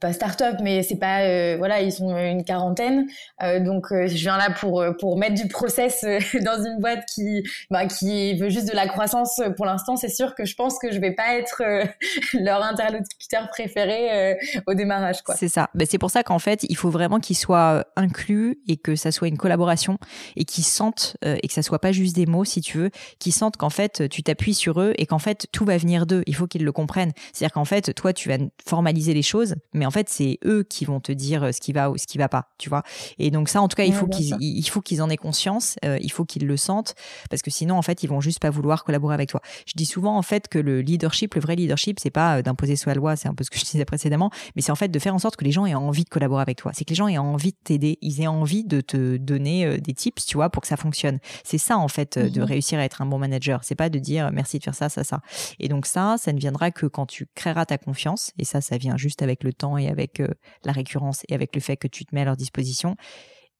pas 0.00 0.12
start-up, 0.12 0.56
mais 0.62 0.82
c'est 0.82 0.96
pas 0.96 1.22
euh, 1.22 1.56
voilà, 1.58 1.80
ils 1.80 1.92
sont 1.92 2.16
une 2.16 2.44
quarantaine, 2.44 3.06
euh, 3.42 3.60
donc 3.60 3.92
euh, 3.92 4.06
je 4.06 4.14
viens 4.14 4.36
là 4.36 4.50
pour 4.50 4.84
pour 4.98 5.16
mettre 5.16 5.40
du 5.40 5.48
process 5.48 6.04
dans 6.44 6.62
une 6.64 6.78
boîte 6.80 7.04
qui 7.12 7.42
bah, 7.70 7.86
qui 7.86 8.34
veut 8.36 8.50
juste 8.50 8.68
de 8.68 8.74
la 8.74 8.86
croissance. 8.86 9.40
Pour 9.56 9.66
l'instant, 9.66 9.96
c'est 9.96 10.08
sûr 10.08 10.34
que 10.34 10.44
je 10.44 10.54
pense 10.54 10.78
que 10.78 10.92
je 10.92 11.00
vais 11.00 11.12
pas 11.12 11.36
être 11.36 11.62
leur 12.34 12.62
interlocuteur 12.62 13.48
préféré 13.48 14.36
au 14.66 14.74
démarrage, 14.74 15.22
quoi. 15.22 15.34
C'est 15.36 15.48
ça. 15.48 15.70
Ben, 15.74 15.86
c'est 15.90 15.98
pour 15.98 16.10
ça 16.10 16.22
qu'en 16.22 16.38
fait, 16.38 16.64
il 16.68 16.76
faut 16.76 16.90
vraiment 16.90 17.18
qu'ils 17.18 17.36
soient 17.36 17.86
inclus 17.96 18.58
et 18.68 18.76
que 18.76 18.96
ça 18.96 19.12
soit 19.12 19.28
une 19.28 19.38
collaboration 19.38 19.98
et 20.36 20.44
qu'ils 20.44 20.64
sentent 20.64 21.16
et 21.22 21.46
que 21.46 21.54
ça 21.54 21.62
soit 21.62 21.78
pas 21.78 21.92
juste 21.92 22.14
des 22.14 22.26
mots, 22.26 22.44
si 22.44 22.60
tu 22.60 22.78
veux, 22.78 22.90
qu'ils 23.18 23.32
sentent 23.32 23.56
qu'en 23.56 23.70
fait 23.70 24.08
tu 24.08 24.22
t'appuies 24.22 24.54
sur 24.54 24.80
eux 24.80 24.92
et 24.98 25.06
qu'en 25.06 25.18
fait 25.18 25.46
tout 25.52 25.64
va 25.64 25.76
venir 25.76 26.06
d'eux. 26.06 26.22
Il 26.26 26.34
faut 26.34 26.46
qu'ils 26.46 26.64
le 26.64 26.72
comprennent. 26.72 27.12
C'est-à-dire 27.32 27.52
qu'en 27.52 27.64
fait, 27.64 27.94
toi, 27.94 28.12
tu 28.12 28.28
vas 28.28 28.38
formaliser 28.66 29.14
les 29.14 29.22
choses 29.22 29.54
mais 29.74 29.86
en 29.86 29.90
fait 29.90 30.08
c'est 30.08 30.38
eux 30.44 30.62
qui 30.62 30.84
vont 30.84 31.00
te 31.00 31.12
dire 31.12 31.44
euh, 31.44 31.52
ce 31.52 31.60
qui 31.60 31.72
va 31.72 31.90
ou 31.90 31.98
ce 31.98 32.06
qui 32.06 32.18
va 32.18 32.28
pas, 32.28 32.48
tu 32.58 32.68
vois. 32.68 32.82
Et 33.18 33.30
donc 33.30 33.48
ça, 33.48 33.60
en 33.60 33.68
tout 33.68 33.76
cas, 33.76 33.84
il 33.84 33.94
faut 33.94 34.06
qu'ils 34.06 34.36
il 34.40 34.68
faut 34.68 34.80
qu'ils 34.80 35.02
en 35.02 35.10
aient 35.10 35.16
conscience, 35.16 35.76
euh, 35.84 35.98
il 36.00 36.10
faut 36.10 36.24
qu'ils 36.24 36.46
le 36.46 36.56
sentent, 36.56 36.94
parce 37.28 37.42
que 37.42 37.50
sinon 37.50 37.76
en 37.76 37.82
fait 37.82 38.02
ils 38.02 38.08
vont 38.08 38.20
juste 38.20 38.40
pas 38.40 38.50
vouloir 38.50 38.84
collaborer 38.84 39.14
avec 39.14 39.28
toi. 39.28 39.40
Je 39.66 39.72
dis 39.76 39.86
souvent 39.86 40.16
en 40.16 40.22
fait 40.22 40.48
que 40.48 40.58
le 40.58 40.80
leadership, 40.80 41.34
le 41.34 41.40
vrai 41.40 41.56
leadership, 41.56 41.98
c'est 42.00 42.10
pas 42.10 42.38
euh, 42.38 42.42
d'imposer 42.42 42.76
soi 42.76 42.94
loi, 42.94 43.16
c'est 43.16 43.28
un 43.28 43.34
peu 43.34 43.44
ce 43.44 43.50
que 43.50 43.58
je 43.58 43.64
disais 43.64 43.84
précédemment, 43.84 44.30
mais 44.56 44.62
c'est 44.62 44.72
en 44.72 44.76
fait 44.76 44.88
de 44.88 44.98
faire 44.98 45.14
en 45.14 45.18
sorte 45.18 45.36
que 45.36 45.44
les 45.44 45.52
gens 45.52 45.66
aient 45.66 45.74
envie 45.74 46.04
de 46.04 46.10
collaborer 46.10 46.42
avec 46.42 46.58
toi. 46.58 46.72
C'est 46.74 46.84
que 46.84 46.90
les 46.90 46.96
gens 46.96 47.08
aient 47.08 47.18
envie 47.18 47.52
de 47.52 47.58
t'aider, 47.62 47.98
ils 48.00 48.20
aient 48.20 48.26
envie 48.26 48.64
de 48.64 48.80
te 48.80 49.16
donner 49.16 49.78
des 49.78 49.94
tips, 49.94 50.26
tu 50.26 50.36
vois, 50.36 50.50
pour 50.50 50.62
que 50.62 50.68
ça 50.68 50.76
fonctionne. 50.76 51.18
C'est 51.44 51.58
ça 51.58 51.78
en 51.78 51.88
fait 51.88 52.18
de 52.18 52.40
mhm. 52.40 52.46
réussir 52.46 52.78
à 52.78 52.84
être 52.84 53.02
un 53.02 53.06
bon 53.06 53.18
manager. 53.18 53.60
C'est 53.62 53.74
pas 53.74 53.88
de 53.88 53.98
dire 53.98 54.30
merci 54.32 54.58
de 54.58 54.64
faire 54.64 54.74
ça, 54.74 54.88
ça, 54.88 55.04
ça. 55.04 55.20
Et 55.58 55.68
donc 55.68 55.86
ça, 55.86 56.16
ça 56.18 56.32
ne 56.32 56.38
viendra 56.38 56.70
que 56.70 56.86
quand 56.86 57.06
tu 57.06 57.26
créeras 57.34 57.66
ta 57.66 57.78
confiance. 57.78 58.32
Et 58.38 58.44
ça, 58.44 58.60
ça 58.60 58.76
vient 58.76 58.96
juste 58.96 59.22
avec 59.22 59.44
le 59.44 59.52
et 59.78 59.88
avec 59.88 60.22
la 60.64 60.72
récurrence 60.72 61.22
et 61.28 61.34
avec 61.34 61.54
le 61.54 61.60
fait 61.60 61.76
que 61.76 61.88
tu 61.88 62.04
te 62.04 62.14
mets 62.14 62.22
à 62.22 62.24
leur 62.26 62.36
disposition 62.36 62.96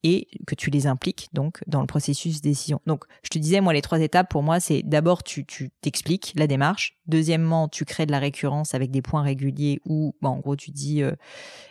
et 0.02 0.28
que 0.46 0.54
tu 0.54 0.70
les 0.70 0.86
impliques 0.86 1.28
donc 1.32 1.62
dans 1.66 1.80
le 1.80 1.86
processus 1.86 2.40
de 2.40 2.48
décision. 2.48 2.80
Donc, 2.86 3.04
je 3.22 3.28
te 3.28 3.38
disais, 3.38 3.60
moi, 3.60 3.72
les 3.72 3.82
trois 3.82 4.00
étapes 4.00 4.30
pour 4.30 4.42
moi, 4.42 4.60
c'est 4.60 4.82
d'abord 4.82 5.22
tu 5.22 5.44
t'expliques 5.80 6.32
la 6.36 6.46
démarche. 6.46 6.96
Deuxièmement, 7.06 7.68
tu 7.68 7.84
crées 7.84 8.06
de 8.06 8.12
la 8.12 8.18
récurrence 8.18 8.74
avec 8.74 8.90
des 8.90 9.02
points 9.02 9.22
réguliers 9.22 9.80
où, 9.84 10.14
bah, 10.22 10.30
en 10.30 10.38
gros, 10.38 10.56
tu 10.56 10.70
dis, 10.70 11.02
euh, 11.02 11.12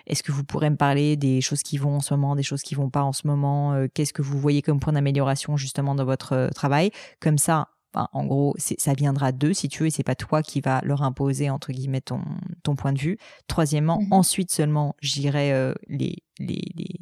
est-ce 0.06 0.22
que 0.22 0.32
vous 0.32 0.44
pourrez 0.44 0.70
me 0.70 0.76
parler 0.76 1.16
des 1.18 1.42
choses 1.42 1.64
qui 1.64 1.78
vont 1.78 1.96
en 1.96 2.02
ce 2.02 2.14
moment, 2.14 2.36
des 2.36 2.44
choses 2.44 2.62
qui 2.62 2.76
vont 2.76 2.90
pas 2.90 3.04
en 3.04 3.14
ce 3.14 3.26
moment, 3.26 3.74
euh, 3.74 3.88
qu'est-ce 3.92 4.14
que 4.14 4.22
vous 4.22 4.40
voyez 4.40 4.62
comme 4.62 4.80
point 4.80 4.94
d'amélioration 4.94 5.58
justement 5.58 5.96
dans 5.96 6.06
votre 6.06 6.34
euh, 6.34 6.50
travail? 6.50 6.92
Comme 7.20 7.38
ça, 7.38 7.70
en 7.94 8.26
gros, 8.26 8.56
ça 8.58 8.94
viendra 8.94 9.32
d'eux 9.32 9.54
si 9.54 9.68
tu 9.68 9.84
veux, 9.84 9.88
et 9.88 9.92
c'est 9.92 10.04
pas 10.04 10.16
toi 10.16 10.42
qui 10.44 10.62
va 10.62 10.82
leur 10.84 11.04
imposer 11.04 11.50
entre 11.50 11.72
guillemets 11.72 12.02
ton, 12.02 12.22
ton 12.64 12.76
point 12.76 12.94
de 12.94 13.00
vue. 13.00 13.18
Troisièmement, 13.48 14.00
mmh 14.02 14.08
ensuite 14.12 14.52
seulement, 14.52 14.96
j'irai 15.02 15.54
euh, 15.54 15.74
les, 15.88 16.24
les, 16.40 16.62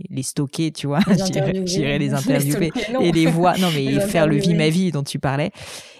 les, 0.09 0.23
stocker, 0.23 0.71
tu 0.71 0.87
vois, 0.87 0.99
j'irai 1.65 1.99
les 1.99 2.13
interviewer 2.13 2.71
et 3.01 3.11
les 3.11 3.25
voir, 3.27 3.57
non 3.59 3.69
mais 3.75 3.99
faire 4.01 4.27
le 4.27 4.37
vie 4.37 4.53
ma 4.53 4.69
vie 4.69 4.91
dont 4.91 5.03
tu 5.03 5.19
parlais. 5.19 5.51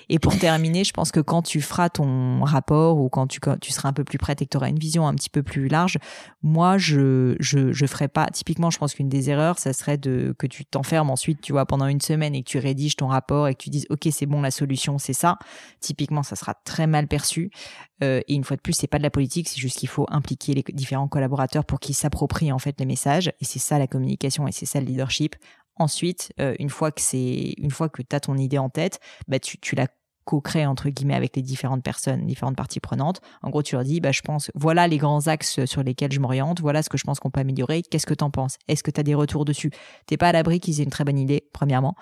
Et 0.10 0.20
pour 0.20 0.38
terminer, 0.38 0.84
je 0.84 0.94
pense 0.94 1.12
que 1.12 1.20
quand 1.20 1.42
tu 1.42 1.60
feras 1.60 1.90
ton 1.90 2.44
rapport 2.44 2.98
ou 2.98 3.10
quand 3.10 3.28
tu, 3.28 3.40
quand 3.40 3.60
tu 3.60 3.74
seras 3.74 3.90
un 3.90 3.94
peu 3.94 4.06
plus 4.06 4.18
prête 4.18 4.42
et 4.42 4.46
que 4.46 4.52
tu 4.52 4.58
auras 4.58 4.70
une 4.70 4.80
vision 4.80 5.06
un 5.06 5.14
petit 5.14 5.30
peu 5.30 5.44
plus 5.44 5.68
large, 5.68 5.98
moi, 6.42 6.78
je, 6.78 7.36
je, 7.40 7.74
je 7.74 7.86
ferai 7.86 8.08
pas. 8.08 8.28
Typiquement, 8.28 8.70
je 8.70 8.78
pense 8.78 8.94
qu'une 8.94 9.10
des 9.10 9.30
erreurs, 9.30 9.60
ça 9.60 9.74
serait 9.74 9.98
de 9.98 10.34
que 10.38 10.48
tu 10.48 10.66
t'enfermes 10.66 11.10
ensuite, 11.10 11.42
tu 11.42 11.52
vois, 11.52 11.66
pendant 11.66 11.88
une 11.88 12.00
semaine 12.00 12.36
et 12.36 12.44
que 12.44 12.50
tu 12.50 12.58
rédiges 12.58 12.96
ton 12.96 13.08
rapport 13.08 13.50
et 13.50 13.54
que 13.54 13.64
tu 13.64 13.70
dises, 13.70 13.86
OK, 13.90 14.08
c'est 14.12 14.26
bon, 14.26 14.42
la 14.42 14.52
solution, 14.52 14.98
c'est 14.98 15.14
ça. 15.14 15.38
Typiquement, 15.82 16.24
ça 16.24 16.38
sera 16.38 16.54
très 16.64 16.88
mal 16.88 17.08
perçu. 17.08 17.52
Euh, 18.04 18.22
et 18.28 18.34
une 18.34 18.44
fois 18.44 18.58
de 18.58 18.62
plus, 18.62 18.74
c'est 18.74 18.88
pas 18.88 18.98
de 18.98 19.04
la 19.04 19.10
politique, 19.10 19.50
c'est 19.50 19.60
juste 19.60 19.80
qu'il 19.80 19.90
faut 19.90 20.06
impliquer 20.10 20.54
les 20.54 20.64
différents 20.74 21.08
collaborateurs 21.08 21.66
pour 21.66 21.80
qu'ils 21.80 21.96
s'approprient 21.96 22.52
en 22.52 22.60
fait 22.60 22.80
les 22.80 22.86
messages. 22.86 23.32
Et 23.40 23.46
c'est 23.46 23.60
ça 23.60 23.80
la 23.80 23.88
communication 23.88 24.48
et 24.48 24.52
c'est 24.52 24.66
ça 24.66 24.80
le 24.80 24.86
leadership. 24.86 25.36
Ensuite, 25.76 26.34
euh, 26.40 26.56
une 26.60 26.70
fois 26.70 26.92
que 26.92 27.02
c'est, 27.02 27.54
une 27.58 27.72
fois 27.72 27.90
que 27.90 28.02
t'as 28.02 28.20
ton 28.20 28.36
idée 28.36 28.58
en 28.58 28.70
tête, 28.70 29.00
bah 29.28 29.40
tu, 29.40 29.60
tu 29.60 29.76
la 29.76 29.88
co-crées 30.28 30.66
entre 30.66 30.90
guillemets 30.90 31.16
avec 31.16 31.36
les 31.36 31.42
différentes 31.42 31.84
personnes, 31.84 32.28
différentes 32.28 32.58
parties 32.58 32.80
prenantes. 32.80 33.22
En 33.42 33.50
gros, 33.50 33.64
tu 33.64 33.76
leur 33.76 33.84
dis, 33.84 34.02
bah 34.02 34.12
je 34.12 34.22
pense, 34.22 34.52
voilà 34.54 34.88
les 34.88 34.98
grands 34.98 35.28
axes 35.28 35.66
sur 35.66 35.82
lesquels 35.84 36.12
je 36.12 36.20
m'oriente, 36.20 36.60
voilà 36.60 36.84
ce 36.84 36.90
que 36.90 36.98
je 36.98 37.04
pense 37.04 37.20
qu'on 37.20 37.32
peut 37.32 37.40
améliorer. 37.40 37.82
Qu'est-ce 37.82 38.06
que 38.06 38.14
t'en 38.14 38.30
penses? 38.30 38.58
Est-ce 38.68 38.84
que 38.84 38.92
t'as 38.92 39.04
des 39.04 39.16
retours 39.16 39.46
dessus? 39.46 39.72
T'es 40.06 40.18
pas 40.18 40.30
à 40.30 40.32
l'abri 40.34 40.60
qu'ils 40.60 40.82
aient 40.82 40.84
une 40.84 40.90
très 40.90 41.06
bonne 41.06 41.18
idée, 41.18 41.48
premièrement, 41.54 41.96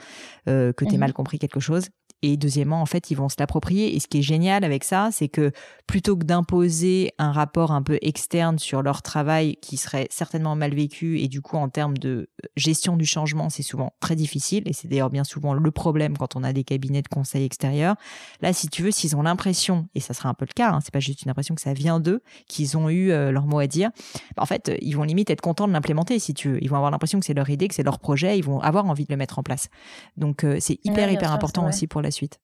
euh, 0.49 0.73
que 0.73 0.83
t'aies 0.83 0.97
mmh 0.97 0.99
mal 0.99 1.13
compris 1.13 1.37
quelque 1.37 1.59
chose. 1.59 1.89
Et 2.27 2.38
deuxièmement, 2.38 2.82
en 2.82 2.88
fait, 2.88 3.12
ils 3.12 3.15
vont 3.15 3.29
se 3.29 3.36
l'approprier. 3.38 3.96
Et 3.96 4.00
ce 4.00 4.08
qui 4.08 4.17
est 4.17 4.24
génial 4.24 4.63
avec 4.63 4.84
ça, 4.84 5.10
c'est 5.12 5.27
que 5.27 5.51
plutôt 5.86 6.17
que 6.17 6.24
d'imposer 6.24 7.12
un 7.20 7.32
rapport 7.32 7.72
un 7.72 7.84
peu 7.84 8.00
externe 8.01 8.58
sur 8.58 8.82
leur 8.82 9.03
travail 9.03 9.58
qui 9.62 9.77
serait 9.77 10.08
certainement 10.10 10.55
mal 10.55 10.74
vécu 10.74 11.20
et 11.20 11.27
du 11.27 11.41
coup 11.41 11.58
en 11.58 11.70
termes 11.70 12.00
de 12.00 12.10
euh, 12.44 12.48
gestion 12.55 12.98
du 12.98 13.05
changement, 13.05 13.51
c'est 13.51 13.62
souvent 13.62 13.94
très 14.00 14.15
difficile. 14.15 14.63
Et 14.65 14.74
c'est 14.74 14.88
d'ailleurs 14.88 15.12
bien 15.12 15.24
souvent 15.24 15.53
le 15.53 15.70
problème 15.70 16.17
quand 16.17 16.36
on 16.36 16.44
a 16.44 16.51
des 16.51 16.63
cabinets 16.63 17.03
de 17.03 17.08
conseil 17.08 17.46
extérieurs. 17.46 17.96
Là, 18.41 18.53
si 18.53 18.70
tu 18.70 18.82
veux, 18.82 18.89
s'ils 18.89 19.15
ont 19.15 19.22
l'impression, 19.22 19.88
et 19.94 20.00
ça 20.00 20.15
sera 20.15 20.27
un 20.27 20.34
peu 20.34 20.46
le 20.50 20.53
cas, 20.53 20.72
hein, 20.72 20.79
c'est 20.82 20.91
pas 20.91 21.00
juste 21.00 21.22
une 21.22 21.29
impression 21.29 21.53
que 21.53 21.62
ça 21.62 21.74
vient 21.74 22.00
d'eux, 22.00 22.24
qu'ils 22.48 22.75
ont 22.75 22.89
eu 22.89 23.12
euh, 23.12 23.32
leur 23.32 23.46
mot 23.46 23.60
à 23.60 23.67
dire, 23.67 23.91
bah, 24.36 24.41
en 24.41 24.48
fait, 24.48 24.72
ils 24.82 24.94
vont 24.94 25.03
limite 25.03 25.29
être 25.29 25.41
contents 25.41 25.67
de 25.67 25.74
l'implémenter 25.74 26.17
si 26.17 26.34
tu 26.34 26.50
veux. 26.50 26.63
Ils 26.63 26.72
vont 26.72 26.77
avoir 26.77 26.89
l'impression 26.89 27.20
que 27.20 27.25
c'est 27.27 27.36
leur 27.36 27.51
idée, 27.51 27.67
que 27.67 27.75
c'est 27.75 27.84
leur 27.84 28.00
projet, 28.00 28.36
ils 28.39 28.44
vont 28.44 28.62
avoir 28.62 28.88
envie 28.88 29.05
de 29.05 29.13
le 29.13 29.17
mettre 29.17 29.38
en 29.38 29.44
place. 29.44 29.70
Donc 30.17 30.44
euh, 30.44 30.58
c'est 30.60 30.79
hyper, 30.84 31.12
hyper 31.12 31.32
important 31.32 31.67
aussi 31.67 31.86
pour 31.86 32.01
la 32.01 32.10
suite. 32.15 32.39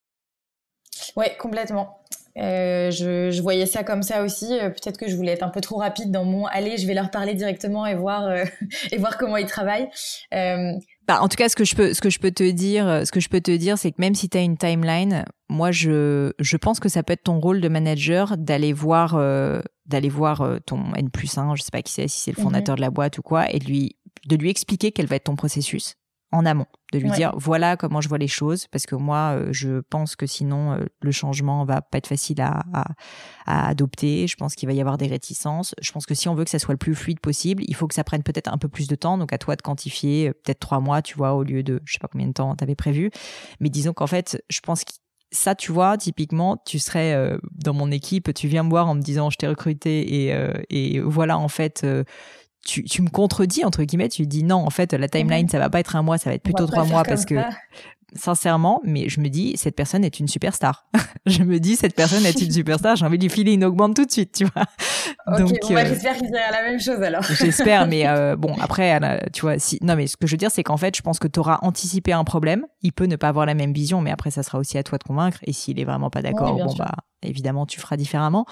Oui, 1.15 1.25
complètement. 1.39 2.01
Euh, 2.37 2.91
je, 2.91 3.41
voyais 3.41 3.65
ça 3.65 3.83
comme 3.83 4.03
ça 4.03 4.23
aussi. 4.23 4.57
Euh, 4.57 4.69
peut-être 4.69 4.97
que 4.97 5.09
je 5.09 5.15
voulais 5.15 5.33
être 5.33 5.43
un 5.43 5.49
peu 5.49 5.61
trop 5.61 5.77
rapide 5.77 6.11
dans 6.11 6.23
mon 6.23 6.45
allez, 6.45 6.77
je 6.77 6.87
vais 6.87 6.93
leur 6.93 7.11
parler 7.11 7.33
directement 7.33 7.85
et 7.85 7.95
voir 7.95 8.25
euh, 8.25 8.45
et 8.91 8.97
voir 8.97 9.17
comment 9.17 9.37
ils 9.37 9.47
travaillent. 9.47 9.89
Bah, 10.31 11.19
en 11.21 11.27
tout 11.27 11.35
cas, 11.35 11.49
ce 11.49 11.55
que 11.55 11.65
je 11.65 11.75
peux, 11.75 11.93
ce 11.93 11.99
que 11.99 12.09
je 12.09 12.19
peux 12.19 12.31
te 12.31 12.49
dire, 12.49 13.01
ce 13.05 13.11
que 13.11 13.19
je 13.19 13.27
peux 13.27 13.41
te 13.41 13.51
dire, 13.51 13.77
c'est 13.77 13.91
que 13.91 13.99
même 13.99 14.15
si 14.15 14.29
tu 14.29 14.37
as 14.37 14.41
une 14.41 14.57
timeline, 14.57 15.25
moi, 15.49 15.71
je, 15.71 16.31
je 16.39 16.57
pense 16.57 16.79
que 16.79 16.87
ça 16.87 17.03
peut 17.03 17.13
être 17.13 17.23
ton 17.23 17.39
rôle 17.39 17.59
de 17.59 17.67
manager 17.67 18.37
d'aller 18.37 18.71
voir, 18.71 19.19
d'aller 19.85 20.09
voir 20.09 20.47
ton 20.65 20.93
N 20.95 21.09
plus 21.09 21.37
1, 21.37 21.55
je 21.55 21.63
sais 21.63 21.71
pas 21.71 21.81
qui 21.81 21.91
c'est, 21.91 22.07
si 22.07 22.21
c'est 22.21 22.31
le 22.31 22.37
mhm. 22.37 22.43
fondateur 22.43 22.75
de 22.75 22.81
la 22.81 22.91
boîte 22.91 23.17
ou 23.17 23.23
quoi, 23.23 23.51
et 23.51 23.59
de 23.59 23.65
lui, 23.65 23.97
de 24.27 24.35
lui 24.37 24.49
expliquer 24.49 24.91
quel 24.93 25.07
va 25.07 25.17
être 25.17 25.25
ton 25.25 25.35
processus 25.35 25.95
en 26.31 26.45
amont, 26.45 26.67
de 26.93 26.99
lui 26.99 27.11
dire 27.11 27.33
voilà 27.35 27.75
comment 27.75 27.99
je 27.99 28.07
vois 28.07 28.17
les 28.17 28.27
choses, 28.27 28.67
parce 28.67 28.85
que 28.85 28.95
moi, 28.95 29.35
euh, 29.35 29.49
je 29.51 29.81
pense 29.89 30.15
que 30.15 30.25
sinon 30.25 30.73
euh, 30.73 30.85
le 31.01 31.11
changement 31.11 31.65
va 31.65 31.81
pas 31.81 31.97
être 31.97 32.07
facile 32.07 32.41
à, 32.41 32.63
à, 33.45 33.67
adopter. 33.67 34.27
Je 34.27 34.35
pense 34.37 34.55
qu'il 34.55 34.67
va 34.67 34.73
y 34.73 34.79
avoir 34.79 34.97
des 34.97 35.07
réticences. 35.07 35.75
Je 35.81 35.91
pense 35.91 36.05
que 36.05 36.13
si 36.13 36.29
on 36.29 36.35
veut 36.35 36.45
que 36.45 36.49
ça 36.49 36.59
soit 36.59 36.73
le 36.73 36.77
plus 36.77 36.95
fluide 36.95 37.19
possible, 37.19 37.63
il 37.67 37.75
faut 37.75 37.87
que 37.87 37.95
ça 37.95 38.03
prenne 38.03 38.23
peut-être 38.23 38.51
un 38.51 38.57
peu 38.57 38.69
plus 38.69 38.87
de 38.87 38.95
temps. 38.95 39.17
Donc 39.17 39.33
à 39.33 39.37
toi 39.37 39.55
de 39.55 39.61
quantifier, 39.61 40.29
euh, 40.29 40.33
peut-être 40.33 40.59
trois 40.59 40.79
mois, 40.79 41.01
tu 41.01 41.17
vois, 41.17 41.33
au 41.33 41.43
lieu 41.43 41.63
de 41.63 41.81
je 41.85 41.93
sais 41.93 41.99
pas 41.99 42.07
combien 42.07 42.27
de 42.27 42.33
temps 42.33 42.55
t'avais 42.55 42.75
prévu. 42.75 43.11
Mais 43.59 43.69
disons 43.69 43.93
qu'en 43.93 44.07
fait, 44.07 44.41
je 44.49 44.61
pense 44.61 44.85
que 44.85 44.93
ça, 45.33 45.55
tu 45.55 45.71
vois, 45.71 45.97
typiquement, 45.97 46.61
tu 46.65 46.77
serais 46.77 47.37
dans 47.53 47.73
mon 47.73 47.89
équipe, 47.89 48.33
tu 48.33 48.49
viens 48.49 48.63
me 48.63 48.69
voir 48.69 48.89
en 48.89 48.95
me 48.95 49.01
disant 49.01 49.29
je 49.29 49.37
t'ai 49.37 49.47
recruté 49.47 50.27
et, 50.27 50.35
et 50.69 50.99
voilà 50.99 51.37
en 51.37 51.47
fait 51.47 51.85
tu, 52.65 52.83
tu 52.83 53.01
me 53.01 53.09
contredis 53.09 53.65
entre 53.65 53.83
guillemets, 53.83 54.09
tu 54.09 54.25
dis 54.27 54.43
non, 54.43 54.57
en 54.57 54.69
fait, 54.69 54.93
la 54.93 55.07
timeline, 55.07 55.49
ça 55.49 55.59
va 55.59 55.69
pas 55.69 55.79
être 55.79 55.95
un 55.95 56.01
mois, 56.01 56.17
ça 56.17 56.29
va 56.29 56.35
être 56.35 56.43
plutôt 56.43 56.67
trois 56.67 56.85
mois 56.85 57.03
parce 57.03 57.25
que 57.25 57.35
sincèrement, 58.13 58.81
mais 58.83 59.09
je 59.09 59.21
me 59.21 59.29
dis, 59.29 59.53
cette 59.55 59.75
personne 59.75 60.03
est 60.03 60.19
une 60.19 60.27
superstar. 60.27 60.85
je 61.25 61.43
me 61.43 61.59
dis, 61.59 61.75
cette 61.75 61.95
personne 61.95 62.25
est 62.25 62.41
une 62.41 62.51
superstar, 62.51 62.95
j'ai 62.95 63.05
envie 63.05 63.17
de 63.17 63.23
lui 63.23 63.29
filer 63.29 63.53
une 63.53 63.63
augmente 63.63 63.95
tout 63.95 64.05
de 64.05 64.11
suite, 64.11 64.33
tu 64.33 64.45
vois. 64.45 64.65
Donc, 65.37 65.49
bon, 65.61 65.73
bah, 65.73 65.81
euh, 65.81 65.85
j'espère 65.87 66.17
qu'il 66.17 66.27
dira 66.27 66.51
la 66.51 66.63
même 66.63 66.79
chose 66.79 67.01
alors. 67.01 67.23
j'espère, 67.39 67.87
mais 67.87 68.07
euh, 68.07 68.35
bon, 68.35 68.55
après, 68.59 68.99
tu 69.31 69.41
vois, 69.41 69.59
si, 69.59 69.79
non, 69.81 69.95
mais 69.95 70.07
ce 70.07 70.17
que 70.17 70.27
je 70.27 70.31
veux 70.31 70.37
dire, 70.37 70.51
c'est 70.51 70.63
qu'en 70.63 70.77
fait, 70.77 70.95
je 70.95 71.01
pense 71.01 71.19
que 71.19 71.27
tu 71.27 71.39
auras 71.39 71.59
anticipé 71.61 72.11
un 72.11 72.23
problème. 72.23 72.65
Il 72.81 72.91
peut 72.91 73.05
ne 73.05 73.15
pas 73.15 73.29
avoir 73.29 73.45
la 73.45 73.53
même 73.53 73.73
vision, 73.73 74.01
mais 74.01 74.11
après, 74.11 74.31
ça 74.31 74.43
sera 74.43 74.57
aussi 74.57 74.77
à 74.77 74.83
toi 74.83 74.97
de 74.97 75.03
convaincre. 75.03 75.39
Et 75.43 75.53
s'il 75.53 75.79
est 75.79 75.85
vraiment 75.85 76.09
pas 76.09 76.21
d'accord, 76.21 76.55
bon, 76.55 76.73
bah, 76.75 76.91
évidemment, 77.23 77.65
tu 77.65 77.79
feras 77.79 77.97
différemment. 77.97 78.45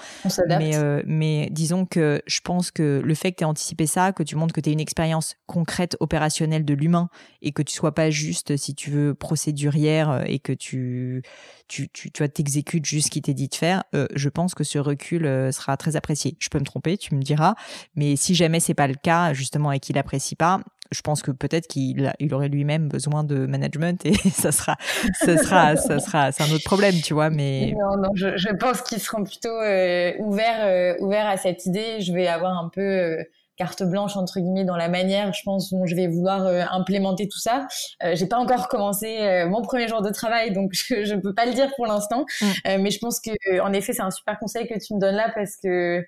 mais, 0.48 0.76
euh, 0.76 1.02
mais 1.06 1.48
disons 1.50 1.86
que 1.86 2.22
je 2.26 2.40
pense 2.40 2.70
que 2.70 3.02
le 3.04 3.14
fait 3.14 3.32
que 3.32 3.38
tu 3.38 3.44
aies 3.44 3.46
anticipé 3.46 3.86
ça, 3.86 4.12
que 4.12 4.22
tu 4.22 4.36
montres 4.36 4.52
que 4.52 4.60
tu 4.60 4.70
aies 4.70 4.72
une 4.72 4.80
expérience 4.80 5.36
concrète, 5.46 5.96
opérationnelle 6.00 6.64
de 6.64 6.74
l'humain 6.74 7.08
et 7.42 7.52
que 7.52 7.62
tu 7.62 7.74
sois 7.74 7.94
pas 7.94 8.10
juste, 8.10 8.56
si 8.56 8.74
tu 8.74 8.90
veux, 8.90 9.14
procédurière 9.14 10.10
euh, 10.10 10.22
et 10.26 10.38
que 10.38 10.52
tu, 10.52 11.22
tu, 11.68 11.88
tu, 11.88 12.10
tu 12.10 12.28
t'exécutes 12.28 12.84
juste 12.84 13.06
ce 13.06 13.10
qui 13.10 13.22
t'est 13.22 13.34
dit 13.34 13.48
de 13.48 13.54
faire, 13.54 13.84
euh, 13.94 14.06
je 14.14 14.28
pense 14.28 14.54
que 14.54 14.64
ce 14.64 14.78
recul 14.78 15.22
sera 15.52 15.76
très 15.76 15.96
apprécié. 15.96 16.36
Je 16.38 16.48
peux 16.48 16.58
me 16.58 16.64
tromper, 16.64 16.98
tu 16.98 17.14
me 17.14 17.22
diras. 17.22 17.54
Mais 17.94 18.16
si 18.16 18.34
jamais 18.34 18.60
c'est 18.60 18.74
pas 18.74 18.86
le 18.86 18.94
cas, 18.94 19.32
justement, 19.32 19.72
et 19.72 19.80
qu'il 19.80 19.96
apprécie 19.98 20.36
pas, 20.36 20.60
je 20.90 21.00
pense 21.02 21.22
que 21.22 21.30
peut-être 21.30 21.68
qu'il 21.68 22.12
il 22.18 22.34
aurait 22.34 22.48
lui-même 22.48 22.88
besoin 22.88 23.24
de 23.24 23.46
management 23.46 24.04
et 24.04 24.14
ça 24.30 24.52
sera, 24.52 24.76
ça 25.14 25.36
sera, 25.36 25.76
ça 25.76 26.00
sera, 26.00 26.32
c'est 26.32 26.42
un 26.42 26.52
autre 26.52 26.64
problème, 26.64 26.94
tu 27.02 27.14
vois. 27.14 27.30
Mais 27.30 27.74
non, 27.80 27.96
non, 27.96 28.10
je, 28.14 28.36
je 28.36 28.48
pense 28.56 28.82
qu'ils 28.82 29.00
seront 29.00 29.24
plutôt 29.24 29.48
euh, 29.48 30.12
ouverts, 30.18 30.64
euh, 30.64 30.94
ouverts 31.00 31.28
à 31.28 31.36
cette 31.36 31.66
idée. 31.66 32.00
Je 32.00 32.12
vais 32.12 32.26
avoir 32.26 32.58
un 32.58 32.68
peu 32.68 32.80
euh, 32.80 33.22
carte 33.56 33.82
blanche 33.82 34.16
entre 34.16 34.40
guillemets 34.40 34.64
dans 34.64 34.76
la 34.76 34.88
manière, 34.88 35.32
je 35.32 35.42
pense, 35.44 35.70
dont 35.70 35.86
je 35.86 35.94
vais 35.94 36.08
vouloir 36.08 36.46
implémenter 36.72 37.28
tout 37.28 37.38
ça. 37.38 37.68
J'ai 38.14 38.26
pas 38.26 38.38
encore 38.38 38.68
commencé 38.68 39.44
mon 39.50 39.60
premier 39.60 39.86
jour 39.86 40.00
de 40.00 40.08
travail, 40.08 40.50
donc 40.52 40.70
je, 40.72 41.04
je 41.04 41.14
peux 41.14 41.34
pas 41.34 41.44
le 41.44 41.52
dire 41.52 41.70
pour 41.76 41.86
l'instant. 41.86 42.24
Mm. 42.40 42.46
mais 42.80 42.90
je 42.90 42.98
pense 42.98 43.20
que, 43.20 43.60
en 43.60 43.74
effet, 43.74 43.92
c'est 43.92 44.00
un 44.00 44.10
super 44.10 44.38
conseil 44.38 44.66
que 44.66 44.78
tu 44.82 44.94
me 44.94 44.98
donnes 44.98 45.16
là 45.16 45.30
parce 45.34 45.56
que 45.62 46.02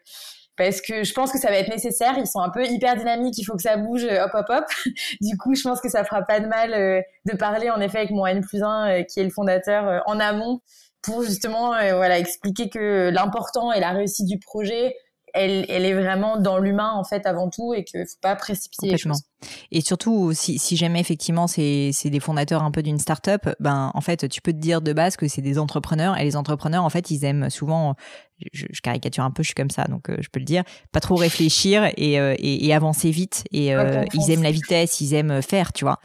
parce 0.57 0.81
que 0.81 1.05
je 1.05 1.13
pense 1.15 1.33
que 1.33 1.39
ça 1.39 1.49
va 1.49 1.57
être 1.57 1.71
nécessaire. 1.71 2.15
Ils 2.19 2.27
sont 2.27 2.41
un 2.41 2.51
peu 2.51 2.65
hyper 2.67 2.97
dynamiques, 2.97 3.39
il 3.39 3.45
faut 3.45 3.57
que 3.57 3.63
ça 3.63 3.77
bouge, 3.77 4.05
hop, 4.05 4.31
hop, 4.35 4.47
hop. 4.49 4.65
du 5.21 5.37
coup, 5.37 5.55
je 5.55 5.63
pense 5.63 5.81
que 5.81 5.89
ça 5.89 6.05
fera 6.05 6.23
pas 6.23 6.41
de 6.41 6.47
mal 6.47 6.75
euh, 6.75 7.01
de 7.31 7.37
parler 7.37 7.71
en 7.71 7.81
effet 7.81 7.99
avec 7.99 8.11
mon 8.11 8.27
N 8.27 8.43
plus 8.43 8.63
1 8.63 8.89
euh, 9.01 9.03
qui 9.03 9.21
est 9.21 9.25
le 9.25 9.31
fondateur 9.31 9.89
euh, 9.89 9.99
en 10.07 10.21
amont 10.21 10.61
pour 11.03 11.25
justement 11.25 11.71
voilà 11.71 12.21
expliquer 12.21 12.69
que 12.69 13.11
l'important 13.11 13.73
et 13.73 13.81
la 13.81 13.91
réussite 13.91 14.29
du 14.29 14.39
projet 14.39 14.95
elle, 15.35 15.65
elle 15.69 15.85
est 15.85 15.95
vraiment 15.95 16.37
dans 16.37 16.59
l'humain 16.59 16.93
en 16.95 17.05
fait 17.05 17.27
avant 17.27 17.49
tout 17.49 17.75
et 17.75 17.85
qu'il 17.85 18.01
faut 18.01 18.19
pas 18.21 18.37
précipiter 18.37 18.91
les 18.91 18.99
choses. 18.99 19.23
Et 19.71 19.81
surtout, 19.81 20.33
si, 20.33 20.59
si 20.59 20.77
jamais 20.77 21.01
effectivement 21.01 21.47
c'est 21.47 21.93
des 22.05 22.21
fondateurs 22.21 22.63
un 22.63 22.71
peu 22.71 22.83
d'une 22.83 22.99
start-up, 22.99 23.49
ben 23.61 23.91
en 23.95 24.01
fait 24.01 24.29
tu 24.29 24.41
peux 24.41 24.53
te 24.53 24.59
dire 24.59 24.83
de 24.83 24.93
base 24.93 25.17
que 25.17 25.29
c'est 25.29 25.43
des 25.43 25.59
entrepreneurs 25.59 26.19
et 26.19 26.25
les 26.25 26.37
entrepreneurs 26.37 26.85
en 26.85 26.91
fait 26.91 27.11
ils 27.11 27.25
aiment 27.25 27.51
souvent, 27.51 27.95
je, 28.53 28.67
je 28.71 28.81
caricature 28.81 29.25
un 29.25 29.31
peu, 29.31 29.43
je 29.43 29.49
suis 29.49 29.55
comme 29.55 29.71
ça 29.71 29.85
donc 29.85 30.11
euh, 30.11 30.17
je 30.21 30.29
peux 30.29 30.39
le 30.39 30.45
dire, 30.45 30.65
pas 30.93 31.01
trop 31.01 31.17
réfléchir 31.17 31.91
et, 31.97 32.21
euh, 32.21 32.35
et, 32.39 32.67
et 32.67 32.75
avancer 32.75 33.11
vite 33.11 33.45
et 33.53 33.75
euh, 33.75 34.05
ils 34.15 34.31
aiment 34.31 34.43
la 34.43 34.51
vitesse, 34.51 35.01
ils 35.01 35.15
aiment 35.15 35.43
faire, 35.43 35.73
tu 35.73 35.85
vois. 35.85 35.99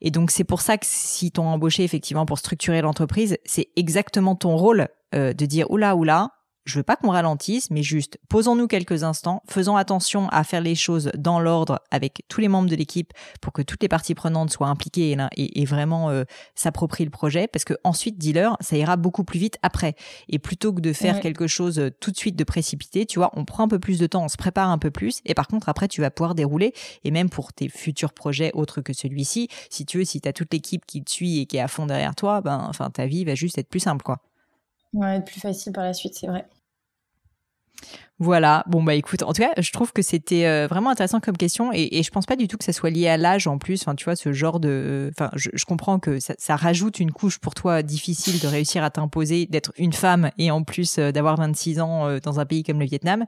Et 0.00 0.10
donc 0.10 0.30
c'est 0.30 0.44
pour 0.44 0.62
ça 0.62 0.78
que 0.78 0.86
si 0.88 1.30
t'ont 1.30 1.46
embauché 1.46 1.84
effectivement 1.84 2.24
pour 2.24 2.38
structurer 2.38 2.80
l'entreprise, 2.80 3.36
c'est 3.44 3.68
exactement 3.76 4.34
ton 4.34 4.56
rôle 4.56 4.88
de 5.12 5.44
dire 5.44 5.70
oula 5.70 5.96
oula, 5.96 6.30
je 6.64 6.78
veux 6.78 6.82
pas 6.82 6.96
qu'on 6.96 7.10
ralentisse, 7.10 7.70
mais 7.70 7.82
juste 7.82 8.18
posons-nous 8.28 8.66
quelques 8.66 9.02
instants, 9.02 9.42
faisons 9.48 9.76
attention 9.76 10.28
à 10.28 10.44
faire 10.44 10.60
les 10.60 10.74
choses 10.74 11.10
dans 11.16 11.40
l'ordre 11.40 11.80
avec 11.90 12.22
tous 12.28 12.40
les 12.40 12.48
membres 12.48 12.68
de 12.68 12.76
l'équipe 12.76 13.12
pour 13.40 13.52
que 13.52 13.62
toutes 13.62 13.82
les 13.82 13.88
parties 13.88 14.14
prenantes 14.14 14.50
soient 14.50 14.68
impliquées 14.68 15.16
et, 15.36 15.60
et, 15.60 15.64
vraiment 15.64 16.10
euh, 16.10 16.24
s'approprient 16.54 17.04
le 17.04 17.10
projet, 17.10 17.48
parce 17.48 17.64
que 17.64 17.74
ensuite, 17.84 18.18
dis-leur, 18.18 18.56
ça 18.60 18.76
ira 18.76 18.96
beaucoup 18.96 19.24
plus 19.24 19.38
vite 19.38 19.58
après. 19.62 19.94
Et 20.28 20.38
plutôt 20.38 20.72
que 20.72 20.80
de 20.80 20.92
faire 20.92 21.20
quelque 21.20 21.46
chose 21.46 21.78
euh, 21.78 21.90
tout 22.00 22.10
de 22.10 22.16
suite 22.16 22.36
de 22.36 22.44
précipité, 22.44 23.06
tu 23.06 23.18
vois, 23.18 23.30
on 23.34 23.44
prend 23.44 23.64
un 23.64 23.68
peu 23.68 23.78
plus 23.78 23.98
de 23.98 24.06
temps, 24.06 24.24
on 24.24 24.28
se 24.28 24.36
prépare 24.36 24.70
un 24.70 24.78
peu 24.78 24.90
plus, 24.90 25.20
et 25.24 25.34
par 25.34 25.48
contre 25.48 25.68
après, 25.68 25.88
tu 25.88 26.00
vas 26.00 26.10
pouvoir 26.10 26.34
dérouler. 26.34 26.72
Et 27.04 27.10
même 27.10 27.30
pour 27.30 27.52
tes 27.52 27.68
futurs 27.68 28.12
projets 28.12 28.50
autres 28.54 28.80
que 28.80 28.92
celui-ci, 28.92 29.48
si 29.70 29.86
tu 29.86 29.98
veux, 29.98 30.04
si 30.04 30.20
tu 30.20 30.28
as 30.28 30.32
toute 30.32 30.52
l'équipe 30.52 30.84
qui 30.86 31.02
te 31.02 31.10
suit 31.10 31.40
et 31.40 31.46
qui 31.46 31.56
est 31.56 31.60
à 31.60 31.68
fond 31.68 31.86
derrière 31.86 32.14
toi, 32.14 32.40
ben, 32.40 32.64
enfin, 32.68 32.90
ta 32.90 33.06
vie 33.06 33.24
va 33.24 33.34
juste 33.34 33.58
être 33.58 33.68
plus 33.68 33.80
simple, 33.80 34.02
quoi. 34.02 34.18
Ouais, 34.92 35.16
être 35.16 35.26
plus 35.26 35.40
facile 35.40 35.72
par 35.72 35.84
la 35.84 35.92
suite, 35.92 36.14
c'est 36.14 36.26
vrai. 36.26 36.46
Voilà. 38.20 38.64
Bon 38.66 38.82
bah 38.82 38.94
écoute, 38.94 39.22
en 39.22 39.32
tout 39.32 39.40
cas, 39.40 39.52
je 39.56 39.72
trouve 39.72 39.94
que 39.94 40.02
c'était 40.02 40.44
euh, 40.44 40.66
vraiment 40.68 40.90
intéressant 40.90 41.20
comme 41.20 41.38
question 41.38 41.72
et, 41.72 41.88
et 41.92 42.02
je 42.02 42.10
pense 42.10 42.26
pas 42.26 42.36
du 42.36 42.48
tout 42.48 42.58
que 42.58 42.64
ça 42.64 42.74
soit 42.74 42.90
lié 42.90 43.08
à 43.08 43.16
l'âge 43.16 43.46
en 43.46 43.56
plus. 43.56 43.80
Enfin, 43.80 43.94
tu 43.94 44.04
vois, 44.04 44.14
ce 44.14 44.34
genre 44.34 44.60
de. 44.60 45.10
Enfin, 45.16 45.30
je, 45.36 45.64
comprends 45.64 45.98
que 45.98 46.18
ça, 46.20 46.56
rajoute 46.56 47.00
une 47.00 47.12
couche 47.12 47.38
pour 47.38 47.54
toi 47.54 47.82
difficile 47.82 48.38
de 48.38 48.46
réussir 48.46 48.84
à 48.84 48.90
t'imposer 48.90 49.46
d'être 49.46 49.72
une 49.78 49.94
femme 49.94 50.30
et 50.36 50.50
en 50.50 50.64
plus 50.64 50.98
euh, 50.98 51.12
d'avoir 51.12 51.36
26 51.38 51.80
ans 51.80 52.08
euh, 52.08 52.18
dans 52.22 52.40
un 52.40 52.44
pays 52.44 52.62
comme 52.62 52.78
le 52.78 52.84
Vietnam. 52.84 53.24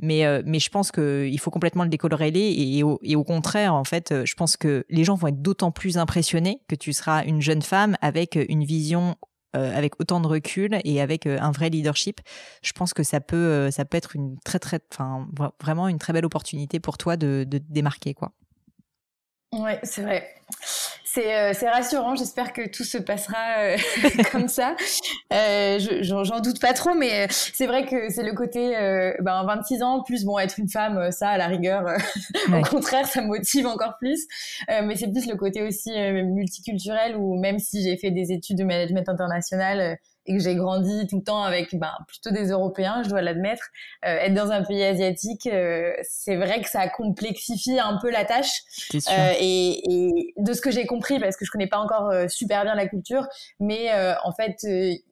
Mais 0.00 0.24
mais 0.44 0.58
je 0.58 0.68
pense 0.68 0.90
que 0.90 1.28
il 1.30 1.38
faut 1.38 1.52
complètement 1.52 1.84
le 1.84 1.90
décolorer 1.90 2.28
et, 2.28 2.78
et 2.78 3.16
au 3.16 3.24
contraire, 3.24 3.74
en 3.74 3.84
fait, 3.84 4.24
je 4.24 4.34
pense 4.34 4.56
que 4.56 4.84
les 4.88 5.04
gens 5.04 5.14
vont 5.14 5.28
être 5.28 5.42
d'autant 5.42 5.70
plus 5.70 5.96
impressionnés 5.96 6.60
que 6.68 6.74
tu 6.74 6.92
seras 6.92 7.24
une 7.24 7.40
jeune 7.40 7.62
femme 7.62 7.96
avec 8.00 8.36
une 8.48 8.64
vision 8.64 9.16
avec 9.54 10.00
autant 10.00 10.20
de 10.20 10.26
recul 10.26 10.78
et 10.84 11.00
avec 11.00 11.26
un 11.26 11.50
vrai 11.50 11.70
leadership, 11.70 12.20
je 12.62 12.72
pense 12.72 12.92
que 12.94 13.02
ça 13.02 13.20
peut, 13.20 13.70
ça 13.70 13.84
peut 13.84 13.96
être 13.96 14.16
une 14.16 14.38
très 14.44 14.58
très, 14.58 14.80
enfin 14.92 15.26
vraiment 15.60 15.88
une 15.88 15.98
très 15.98 16.12
belle 16.12 16.26
opportunité 16.26 16.80
pour 16.80 16.98
toi 16.98 17.16
de, 17.16 17.44
de 17.48 17.58
te 17.58 17.72
démarquer 17.72 18.14
quoi. 18.14 18.32
Ouais, 19.52 19.78
c'est 19.84 20.02
vrai. 20.02 20.34
Euh, 21.18 21.52
c'est 21.54 21.68
rassurant. 21.68 22.14
J'espère 22.16 22.52
que 22.52 22.68
tout 22.68 22.84
se 22.84 22.98
passera 22.98 23.58
euh, 23.58 23.76
comme 24.32 24.48
ça. 24.48 24.76
Euh, 25.32 25.78
J'en 26.02 26.40
doute 26.40 26.60
pas 26.60 26.72
trop, 26.72 26.94
mais 26.94 27.26
c'est 27.30 27.66
vrai 27.66 27.86
que 27.86 28.08
c'est 28.10 28.22
le 28.22 28.32
côté 28.32 28.76
euh, 28.76 29.12
ben, 29.20 29.44
26 29.44 29.82
ans 29.82 30.02
plus 30.02 30.24
bon 30.24 30.38
être 30.38 30.58
une 30.58 30.68
femme, 30.68 31.10
ça 31.12 31.30
à 31.30 31.38
la 31.38 31.46
rigueur. 31.46 31.84
Au 32.52 32.62
contraire, 32.62 33.06
ça 33.06 33.22
me 33.22 33.28
motive 33.28 33.66
encore 33.66 33.96
plus. 33.98 34.26
mais 34.68 34.96
c'est 34.96 35.10
plus 35.10 35.26
le 35.26 35.36
côté 35.36 35.62
aussi 35.62 35.90
multiculturel 35.90 37.16
où 37.16 37.38
même 37.38 37.58
si 37.58 37.82
j'ai 37.82 37.96
fait 37.96 38.10
des 38.10 38.32
études 38.32 38.58
de 38.58 38.64
management 38.64 39.08
international 39.08 39.98
et 40.26 40.36
que 40.36 40.42
j'ai 40.42 40.54
grandi 40.54 41.06
tout 41.06 41.18
le 41.18 41.22
temps 41.22 41.42
avec 41.42 41.74
ben, 41.74 41.92
plutôt 42.08 42.30
des 42.30 42.48
Européens, 42.48 43.02
je 43.04 43.10
dois 43.10 43.20
l'admettre. 43.20 43.64
Euh, 44.04 44.16
être 44.16 44.34
dans 44.34 44.50
un 44.50 44.62
pays 44.62 44.82
asiatique, 44.82 45.46
euh, 45.46 45.92
c'est 46.02 46.36
vrai 46.36 46.62
que 46.62 46.68
ça 46.68 46.88
complexifie 46.88 47.78
un 47.78 47.98
peu 48.00 48.10
la 48.10 48.24
tâche. 48.24 48.62
Sûr. 48.90 49.00
Euh, 49.10 49.32
et, 49.38 49.92
et, 49.92 50.34
de 50.36 50.52
ce 50.52 50.60
que 50.60 50.70
j'ai 50.70 50.86
compris, 50.86 51.20
parce 51.20 51.36
que 51.36 51.44
je 51.44 51.50
connais 51.50 51.66
pas 51.66 51.78
encore 51.78 52.10
euh, 52.10 52.26
super 52.28 52.64
bien 52.64 52.74
la 52.74 52.88
culture, 52.88 53.26
mais 53.60 53.92
euh, 53.92 54.14
en 54.24 54.32
fait, 54.32 54.66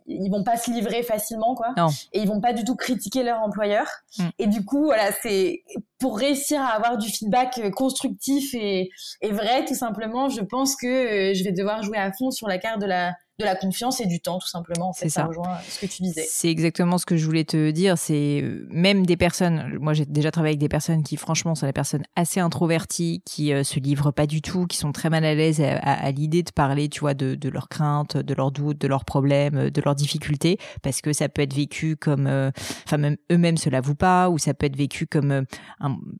ils 0.07 0.31
vont 0.31 0.45
pas 0.45 0.57
se 0.57 0.71
livrer 0.71 1.03
facilement, 1.03 1.55
quoi. 1.55 1.75
Non. 1.77 1.89
Et 2.13 2.21
ils 2.21 2.29
vont 2.29 2.41
pas 2.41 2.55
du 2.55 2.65
tout 2.65 2.77
critiquer 2.77 3.23
leur 3.23 3.41
employeur. 3.41 3.87
Mm. 4.19 4.29
Et 4.39 4.47
du 4.47 4.65
coup, 4.65 4.85
voilà, 4.85 5.13
c'est 5.23 5.63
pour 5.99 6.19
réussir 6.19 6.61
à 6.61 6.69
avoir 6.69 6.97
du 6.97 7.09
feedback 7.09 7.71
constructif 7.73 8.55
et, 8.55 8.91
et 9.21 9.31
vrai, 9.31 9.65
tout 9.67 9.75
simplement, 9.75 10.31
je 10.31 10.41
pense 10.41 10.75
que 10.75 11.33
je 11.35 11.45
vais 11.45 11.53
devoir 11.53 11.83
jouer 11.83 11.99
à 11.99 12.13
fond 12.13 12.31
sur 12.31 12.49
la 12.49 12.59
carte 12.59 12.81
de 12.81 12.87
la 12.87 13.13
de 13.43 13.47
la 13.47 13.57
confiance 13.57 14.01
et 14.01 14.07
du 14.07 14.21
temps, 14.21 14.39
tout 14.39 14.49
simplement. 14.49 14.93
c'est 14.93 15.09
ça. 15.09 15.27
rejoint 15.27 15.59
ce 15.69 15.81
que 15.81 15.87
tu 15.87 16.03
disais. 16.03 16.25
C'est 16.29 16.49
exactement 16.49 16.99
ce 16.99 17.07
que 17.07 17.17
je 17.17 17.27
voulais 17.27 17.45
te 17.45 17.71
dire. 17.71 17.99
C'est 17.99 18.41
euh, 18.43 18.67
même 18.71 19.05
des 19.05 19.17
personnes. 19.17 19.79
Moi, 19.81 19.93
j'ai 19.93 20.07
déjà 20.07 20.31
travaillé 20.31 20.53
avec 20.53 20.61
des 20.61 20.69
personnes 20.69 21.03
qui, 21.03 21.17
franchement, 21.17 21.55
sont 21.55 21.67
des 21.67 21.73
personnes 21.73 22.05
assez 22.17 22.41
introverties, 22.41 23.23
qui 23.27 23.53
euh, 23.53 23.65
se 23.65 23.81
livrent 23.81 24.13
pas 24.13 24.27
du 24.27 24.41
tout, 24.41 24.67
qui 24.67 24.77
sont 24.77 24.93
très 24.93 25.11
mal 25.11 25.25
à 25.25 25.35
l'aise 25.35 25.61
à, 25.61 26.11
l'idée 26.11 26.43
de 26.43 26.51
parler, 26.51 26.89
tu 26.89 27.01
vois, 27.01 27.15
de, 27.15 27.49
leurs 27.49 27.69
craintes, 27.69 28.17
de 28.17 28.35
leurs 28.35 28.53
doutes, 28.53 28.81
de 28.81 28.89
leurs 28.89 29.05
problèmes, 29.05 29.71
de 29.71 29.83
leurs 29.83 29.95
difficultés, 29.95 30.59
parce 30.83 31.01
que 31.01 31.13
ça 31.13 31.29
peut 31.29 31.43
être 31.43 31.55
vécu 31.55 31.97
comme, 31.97 32.27
euh, 32.27 32.51
enfin, 32.87 32.99
même 32.99 33.17
eux-mêmes 33.31 33.57
se 33.57 33.69
l'avouent 33.69 33.95
pas, 33.95 34.31
ou 34.31 34.39
ça 34.39 34.55
peut 34.55 34.67
être 34.67 34.77
vécu 34.77 35.07
comme 35.07 35.45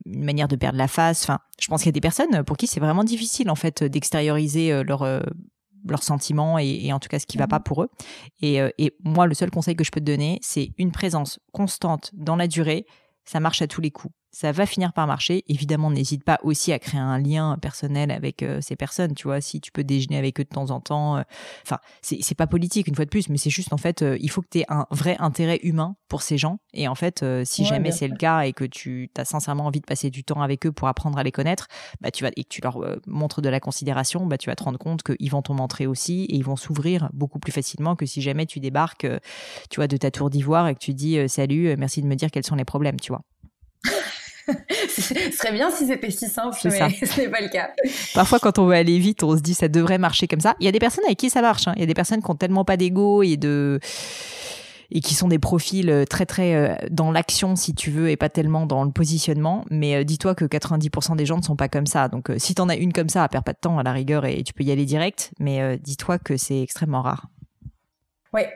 une 0.05 0.23
manière 0.23 0.47
de 0.47 0.55
perdre 0.55 0.77
la 0.77 0.87
face. 0.87 1.23
Enfin, 1.23 1.39
je 1.59 1.67
pense 1.67 1.81
qu'il 1.81 1.87
y 1.87 1.89
a 1.89 1.93
des 1.93 2.01
personnes 2.01 2.43
pour 2.43 2.57
qui 2.57 2.67
c'est 2.67 2.79
vraiment 2.79 3.03
difficile, 3.03 3.49
en 3.49 3.55
fait, 3.55 3.83
d'extérioriser 3.83 4.83
leur 4.83 5.03
leurs 5.87 6.03
sentiments 6.03 6.57
et, 6.57 6.91
en 6.93 6.99
tout 6.99 7.09
cas 7.09 7.19
ce 7.19 7.25
qui 7.25 7.37
va 7.37 7.47
pas 7.47 7.59
mhm. 7.59 7.63
pour 7.63 7.83
eux. 7.83 7.89
Et, 8.41 8.61
euh, 8.61 8.69
et 8.77 8.95
moi, 9.03 9.27
le 9.27 9.33
seul 9.33 9.51
conseil 9.51 9.75
que 9.75 9.83
je 9.83 9.91
peux 9.91 9.99
te 9.99 10.05
donner, 10.05 10.39
c'est 10.41 10.71
une 10.77 10.91
présence 10.91 11.39
constante 11.51 12.11
dans 12.13 12.35
la 12.35 12.47
durée. 12.47 12.85
Ça 13.25 13.39
marche 13.39 13.61
à 13.61 13.67
tous 13.67 13.81
les 13.81 13.91
coups 13.91 14.13
ça 14.33 14.51
va 14.51 14.65
finir 14.65 14.93
par 14.93 15.05
marcher. 15.05 15.45
Évidemment, 15.47 15.91
n'hésite 15.91 16.23
pas 16.23 16.39
aussi 16.41 16.73
à 16.73 16.79
créer 16.79 16.99
un 16.99 17.19
lien 17.19 17.55
personnel 17.61 18.09
avec 18.09 18.41
euh, 18.41 18.59
ces 18.61 18.75
personnes, 18.75 19.13
tu 19.13 19.27
vois, 19.27 19.41
si 19.41 19.61
tu 19.61 19.71
peux 19.71 19.83
déjeuner 19.83 20.17
avec 20.17 20.39
eux 20.39 20.43
de 20.43 20.49
temps 20.49 20.71
en 20.71 20.81
temps. 20.81 21.17
Euh, 21.17 21.21
enfin, 21.61 21.77
c'est 22.01 22.35
pas 22.35 22.47
politique 22.47 22.87
une 22.87 22.95
fois 22.95 23.05
de 23.05 23.11
plus, 23.11 23.29
mais 23.29 23.37
c'est 23.37 23.51
juste 23.51 23.73
en 23.73 23.77
fait, 23.77 24.01
euh, 24.01 24.17
il 24.19 24.31
faut 24.31 24.41
que 24.41 24.47
tu 24.49 24.59
aies 24.59 24.65
un 24.69 24.87
vrai 24.89 25.15
intérêt 25.19 25.59
humain 25.61 25.95
pour 26.09 26.23
ces 26.23 26.39
gens. 26.39 26.57
Et 26.73 26.87
en 26.87 26.95
fait, 26.95 27.23
si 27.43 27.63
jamais 27.63 27.91
c'est 27.91 28.07
le 28.07 28.15
cas 28.15 28.41
et 28.41 28.53
que 28.53 28.65
tu 28.65 29.09
as 29.17 29.25
sincèrement 29.25 29.67
envie 29.67 29.81
de 29.81 29.85
passer 29.85 30.09
du 30.09 30.23
temps 30.23 30.41
avec 30.41 30.65
eux 30.65 30.71
pour 30.71 30.87
apprendre 30.87 31.17
à 31.17 31.23
les 31.23 31.31
connaître, 31.31 31.67
bah 32.01 32.09
tu 32.09 32.23
vas 32.23 32.31
et 32.35 32.43
que 32.43 32.49
tu 32.49 32.61
leur 32.61 32.79
montres 33.07 33.41
de 33.41 33.49
la 33.49 33.59
considération, 33.59 34.25
bah 34.25 34.37
tu 34.37 34.49
vas 34.49 34.55
te 34.55 34.63
rendre 34.63 34.79
compte 34.79 35.03
qu'ils 35.03 35.31
vont 35.31 35.41
t'en 35.41 35.53
montrer 35.53 35.87
aussi 35.87 36.23
et 36.25 36.35
ils 36.35 36.43
vont 36.43 36.55
s'ouvrir 36.55 37.09
beaucoup 37.13 37.39
plus 37.39 37.51
facilement 37.51 37.95
que 37.95 38.05
si 38.05 38.21
jamais 38.21 38.45
tu 38.45 38.59
débarques, 38.59 39.07
tu 39.69 39.75
vois, 39.75 39.87
de 39.87 39.97
ta 39.97 40.11
tour 40.11 40.29
d'ivoire 40.29 40.67
et 40.67 40.75
que 40.75 40.79
tu 40.79 40.93
dis 40.93 41.17
salut, 41.29 41.75
merci 41.77 42.01
de 42.01 42.07
me 42.07 42.15
dire 42.15 42.31
quels 42.31 42.45
sont 42.45 42.55
les 42.55 42.65
problèmes, 42.65 42.99
tu 42.99 43.11
vois. 43.11 43.23
ce 44.89 45.01
serait 45.31 45.53
bien 45.53 45.71
si 45.71 45.87
c'était 45.87 46.11
si 46.11 46.27
simple, 46.27 46.57
mais 46.65 46.79
ce 47.05 47.21
n'est 47.21 47.29
pas 47.29 47.41
le 47.41 47.49
cas. 47.49 47.69
Parfois, 48.13 48.39
quand 48.39 48.59
on 48.59 48.65
veut 48.65 48.75
aller 48.75 48.99
vite, 48.99 49.23
on 49.23 49.35
se 49.35 49.41
dit 49.41 49.53
ça 49.53 49.67
devrait 49.67 49.97
marcher 49.97 50.27
comme 50.27 50.41
ça. 50.41 50.55
Il 50.59 50.65
y 50.65 50.69
a 50.69 50.71
des 50.71 50.79
personnes 50.79 51.05
avec 51.05 51.17
qui 51.17 51.29
ça 51.29 51.41
marche. 51.41 51.67
Hein. 51.67 51.73
Il 51.75 51.81
y 51.81 51.83
a 51.83 51.87
des 51.87 51.93
personnes 51.93 52.21
qui 52.21 52.29
ont 52.29 52.35
tellement 52.35 52.65
pas 52.65 52.77
d'ego 52.77 53.23
et 53.23 53.37
de 53.37 53.79
et 54.91 55.01
qui 55.01 55.15
sont 55.15 55.27
des 55.27 55.39
profils 55.39 55.89
euh, 55.89 56.05
très 56.05 56.25
très 56.25 56.55
euh, 56.55 56.75
dans 56.89 57.11
l'action 57.11 57.55
si 57.55 57.73
tu 57.73 57.89
veux 57.89 58.09
et 58.09 58.15
pas 58.15 58.29
tellement 58.29 58.65
dans 58.65 58.83
le 58.83 58.91
positionnement 58.91 59.65
mais 59.71 59.95
euh, 59.95 60.03
dis-toi 60.03 60.35
que 60.35 60.45
90% 60.45 61.15
des 61.15 61.25
gens 61.25 61.37
ne 61.37 61.41
sont 61.41 61.55
pas 61.55 61.67
comme 61.67 61.87
ça 61.87 62.07
donc 62.07 62.31
si 62.37 62.53
t'en 62.53 62.69
as 62.69 62.75
une 62.75 62.93
comme 62.93 63.09
ça 63.09 63.27
perds 63.27 63.43
pas 63.43 63.53
de 63.53 63.57
temps 63.57 63.79
à 63.79 63.83
la 63.83 63.91
rigueur 63.91 64.25
et 64.25 64.43
tu 64.43 64.53
peux 64.53 64.63
y 64.63 64.71
aller 64.71 64.85
direct 64.85 65.31
mais 65.39 65.77
dis-toi 65.79 66.19
que 66.19 66.37
c'est 66.37 66.61
extrêmement 66.61 67.01
rare 67.01 67.27
Ouais. 68.33 68.51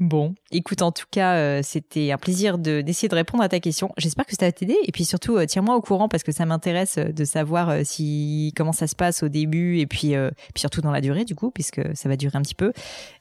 Bon, 0.00 0.34
écoute, 0.50 0.80
en 0.80 0.92
tout 0.92 1.04
cas, 1.10 1.34
euh, 1.34 1.60
c'était 1.62 2.10
un 2.12 2.16
plaisir 2.16 2.56
d'essayer 2.56 3.08
de, 3.08 3.14
répondre 3.14 3.42
à 3.42 3.48
ta 3.48 3.60
question. 3.60 3.92
J'espère 3.98 4.24
que 4.24 4.32
ça 4.34 4.46
va 4.46 4.52
t'aider. 4.52 4.76
Et 4.84 4.92
puis 4.92 5.04
surtout, 5.04 5.36
euh, 5.36 5.44
tiens-moi 5.44 5.74
au 5.74 5.82
courant 5.82 6.08
parce 6.08 6.22
que 6.22 6.32
ça 6.32 6.46
m'intéresse 6.46 6.96
euh, 6.96 7.12
de 7.12 7.24
savoir 7.24 7.84
si 7.84 8.54
comment 8.56 8.72
ça 8.72 8.86
se 8.86 8.94
passe 8.96 9.22
au 9.22 9.28
début 9.28 9.78
et 9.78 9.86
puis, 9.86 10.14
puis 10.54 10.60
surtout 10.60 10.80
dans 10.80 10.90
la 10.90 11.00
durée 11.00 11.24
du 11.24 11.34
coup, 11.34 11.50
puisque 11.50 11.82
ça 11.94 12.08
va 12.08 12.16
durer 12.16 12.38
un 12.38 12.42
petit 12.42 12.54
peu. 12.54 12.72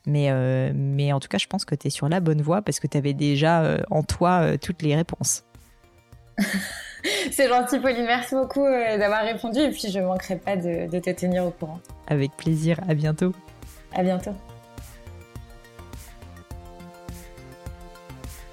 Mais, 0.05 0.31
mais 0.73 1.11
en 1.11 1.19
tout 1.19 1.27
cas, 1.27 1.37
je 1.37 1.47
pense 1.47 1.65
que 1.65 1.75
tu 1.75 1.87
es 1.87 1.89
sur 1.89 2.07
la 2.07 2.19
bonne 2.19 2.41
voie 2.41 2.61
parce 2.61 2.79
que 2.79 2.87
tu 2.87 2.97
avais 2.97 3.13
déjà 3.13 3.77
en 3.89 4.03
toi 4.03 4.57
toutes 4.57 4.81
les 4.81 4.95
réponses. 4.95 5.43
C'est 7.31 7.49
gentil, 7.49 7.79
Pauline. 7.79 8.05
Merci 8.05 8.35
beaucoup 8.35 8.63
d'avoir 8.63 9.23
répondu. 9.23 9.59
Et 9.59 9.71
puis, 9.71 9.89
je 9.89 9.99
ne 9.99 10.05
manquerai 10.05 10.37
pas 10.37 10.55
de, 10.55 10.89
de 10.89 10.99
te 10.99 11.09
tenir 11.09 11.45
au 11.45 11.51
courant. 11.51 11.79
Avec 12.07 12.31
plaisir. 12.37 12.79
À 12.87 12.93
bientôt. 12.93 13.33
À 13.93 14.03
bientôt. 14.03 14.33